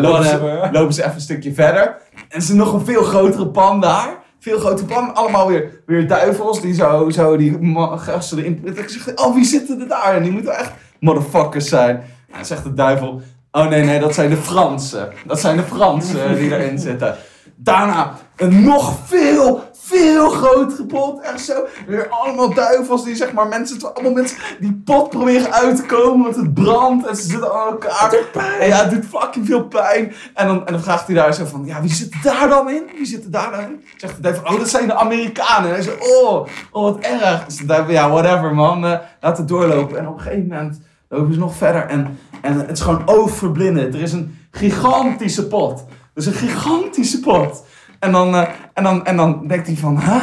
[0.00, 1.96] Lopen, ze, lopen ze even een stukje verder.
[2.28, 4.08] En is nog een veel grotere pan daar.
[4.40, 8.60] Veel grotere pan, allemaal weer, weer duivels die zo, zo die gasten erin.
[8.64, 10.14] Ik zeg, oh wie zitten er daar?
[10.14, 12.02] En die moeten echt motherfuckers zijn.
[12.32, 13.22] En zegt de duivel,
[13.52, 15.08] oh nee nee, dat zijn de Fransen.
[15.26, 17.16] Dat zijn de Fransen die erin zitten.
[17.56, 21.20] Daarna een nog veel, veel grotere pot.
[21.20, 21.64] Echt zo.
[21.86, 26.22] Weer allemaal duivels die zeg maar mensen, allemaal mensen die pot proberen uit te komen.
[26.22, 28.14] Want het brandt en ze zitten aan elkaar.
[28.60, 30.12] En ja, het doet fucking veel pijn.
[30.34, 32.82] En dan, en dan vraagt hij daar zo van, ja, wie zit daar dan in?
[32.96, 33.84] Wie zit er daar dan in?
[33.96, 35.68] Zegt de duivel, oh, dat zijn de Amerikanen.
[35.68, 37.44] En hij zegt, oh, oh, wat erg.
[37.44, 39.98] Dus duivel, ja, whatever man, eh, laat het doorlopen.
[39.98, 43.94] En op een gegeven moment lopen ze nog verder en, en het is gewoon overblindend.
[43.94, 45.84] Er is een gigantische pot.
[46.14, 47.62] Dus een gigantische pot.
[48.00, 50.22] En dan, eh, en dan, en dan denkt hij van, huh?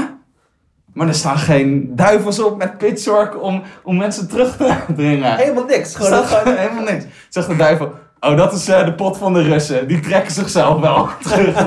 [0.94, 5.36] Maar er staan geen duivels op met pitchfork om, om mensen terug te dringen.
[5.36, 7.06] Helemaal niks, staat gewoon helemaal niks.
[7.30, 9.88] Zegt de duivel, oh dat is eh, de pot van de Russen.
[9.88, 11.66] Die trekken zichzelf wel terug.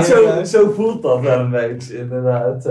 [0.04, 2.68] zo, zo voelt dat wel een beetje inderdaad.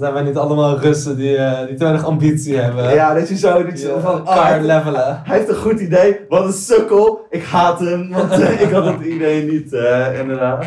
[0.00, 2.94] Zijn wij niet allemaal Russen die, eh, die te weinig ambitie hebben?
[2.94, 5.20] Ja, dat je zo, dat je van, oh, hij, levelen.
[5.24, 6.20] hij heeft een goed idee.
[6.28, 7.26] Wat een sukkel.
[7.30, 9.72] Ik haat hem, want eh, ik had het idee niet,
[10.20, 10.64] inderdaad.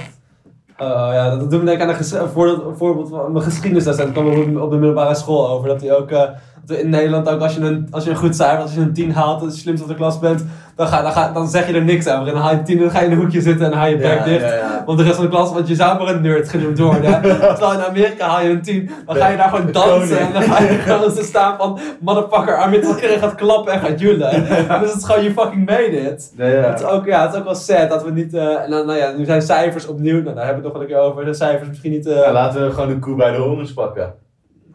[0.78, 4.12] Oh ja, dat doet me denken aan een, voorbeeld, voorbeeld van mijn geschiedenisdocent.
[4.12, 5.68] kwam op, op de middelbare school over.
[5.68, 6.30] Dat hij ook, eh,
[6.68, 9.12] in Nederland ook als je een, als je een goed cijfer, als je een 10
[9.14, 10.46] haalt, als je slimst op de klas bent,
[10.76, 12.28] dan, ga, dan, ga, dan zeg je er niks over.
[12.28, 13.88] En dan haal je 10 en dan ga je in een hoekje zitten en haal
[13.88, 14.42] je bek dicht.
[14.50, 14.84] ja.
[14.86, 17.22] Want de rest van de klas, want je zou maar een nerd genoemd worden.
[17.22, 20.20] Terwijl in Amerika haal je een 10, dan ga je daar gewoon dansen.
[20.20, 23.80] En dan ga je gewoon zo staan van, motherfucker, arm, terwijl iedereen gaat klappen en
[23.80, 24.32] gaat joelen.
[24.82, 26.34] Dus het is gewoon, you fucking made it.
[26.38, 26.54] Ja, ja.
[26.62, 28.34] Het is, ook, ja, het is ook wel sad dat we niet.
[28.34, 30.22] eh, en dan, nou ja, nu zijn cijfers opnieuw.
[30.22, 31.26] Nou, daar hebben we het nog wel een keer over.
[31.26, 32.06] De cijfers misschien niet.
[32.08, 34.14] eh, Ja, laten we gewoon de koe bij de horens pakken.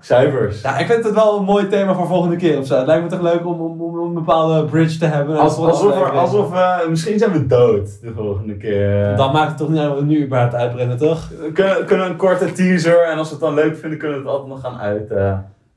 [0.01, 0.61] Cijfers.
[0.63, 2.77] ja, ik vind het wel een mooi thema voor volgende keer of zo.
[2.77, 5.37] Het lijkt me toch leuk om, om, om een bepaalde bridge te hebben.
[5.39, 6.21] Als, alsof, er, aflevering.
[6.21, 9.17] alsof we, misschien zijn we dood de volgende keer.
[9.17, 11.29] Dan maakt het toch niet uit wat we nu überhaupt uitbrengen, toch?
[11.41, 14.23] We kunnen, kunnen een korte teaser en als we het dan leuk vinden, kunnen we
[14.23, 15.11] het altijd nog gaan uit.
[15.11, 15.33] eh.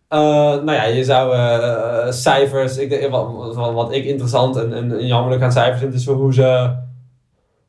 [0.07, 0.19] Eh,
[0.63, 5.05] nou ja, je zou eh, cijfers, ik, denk- wat, wat, wat ik interessant en, en
[5.05, 6.69] jammerlijk aan cijfers vind, is hoe ze,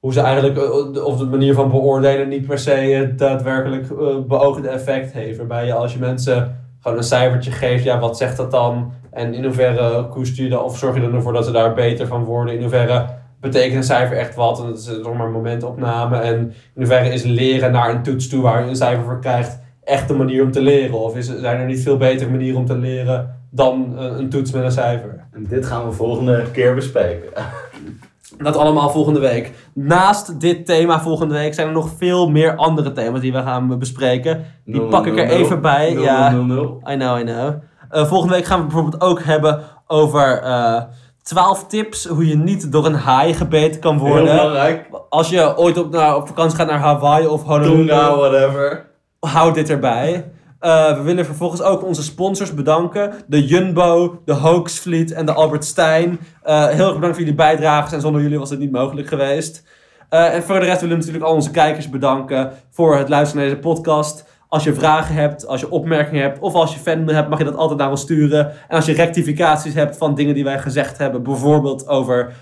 [0.03, 4.18] hoe ze eigenlijk, eh, of de manier van beoordelen niet per se het daadwerkelijk eh,
[4.26, 5.38] beoogde effect heeft.
[5.38, 8.92] Waarbij je als je mensen gewoon een cijfertje geeft, ja, wat zegt dat dan?
[9.11, 12.07] En in hoeverre koester je dan, of zorg je er ervoor dat ze daar beter
[12.07, 12.55] van worden?
[12.55, 13.07] In hoeverre
[13.40, 14.61] betekent een cijfer echt wat?
[14.61, 16.16] En dat is nog maar een momentopname.
[16.16, 19.61] En in hoeverre is leren naar een toets toe waar je een cijfer voor krijgt
[19.84, 20.98] echt de manier om te leren?
[20.98, 24.53] Of is, zijn er niet veel betere manieren om te leren dan eh, een toets
[24.53, 25.26] met een cijfer?
[25.32, 27.28] En dit gaan we volgende keer bespreken.
[28.39, 29.53] Dat allemaal volgende week.
[29.74, 33.78] Naast dit thema volgende week zijn er nog veel meer andere thema's die we gaan
[33.78, 34.45] bespreken.
[34.64, 35.93] Die pak ik er even bij.
[35.93, 36.33] Ja.
[36.33, 37.53] I know, I know.
[37.91, 40.83] Eh, volgende week gaan we bijvoorbeeld ook hebben over eh
[41.22, 44.24] 12 tips hoe je niet door een haai gebeten kan Heel worden.
[44.37, 44.87] belangrijk.
[45.09, 48.87] Als je ooit op, naar, op vakantie gaat naar Hawaii of Honolulu, Tonga, whatever.
[49.20, 50.24] houd dit erbij.
[50.63, 53.13] Eh, we willen vervolgens ook onze sponsors bedanken.
[53.27, 56.19] De Jumbo, de Hoaxfleet en de Albert Stein.
[56.43, 59.65] Eh, heel erg bedankt voor jullie bijdrages en zonder jullie was het niet mogelijk geweest.
[60.09, 63.43] Eh, en voor de rest willen we natuurlijk al onze kijkers bedanken voor het luisteren
[63.43, 64.31] naar deze podcast.
[64.49, 67.45] Als je vragen hebt, als je opmerkingen hebt of als je fan hebt, mag je
[67.45, 68.51] dat altijd naar ons sturen.
[68.69, 72.33] En als je rectificaties hebt van dingen die wij gezegd hebben, bijvoorbeeld over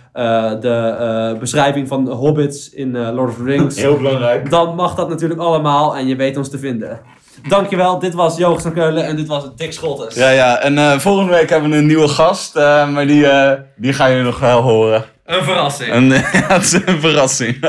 [0.60, 4.50] de beschrijving van de hobbits in Lord of the Rings Heel belangrijk.
[4.50, 7.00] dan mag dat natuurlijk allemaal en je weet ons te vinden.
[7.48, 10.14] Dankjewel, dit was Joost van Keulen en dit was Dick Scholtes.
[10.14, 10.58] Ja, ja.
[10.58, 12.56] En eh, volgende week hebben we een nieuwe gast.
[12.56, 15.04] eh, maar die, eh, die gaan jullie nog wel horen.
[15.24, 15.90] Een verrassing.
[15.90, 17.58] En ja, het is een verrassing.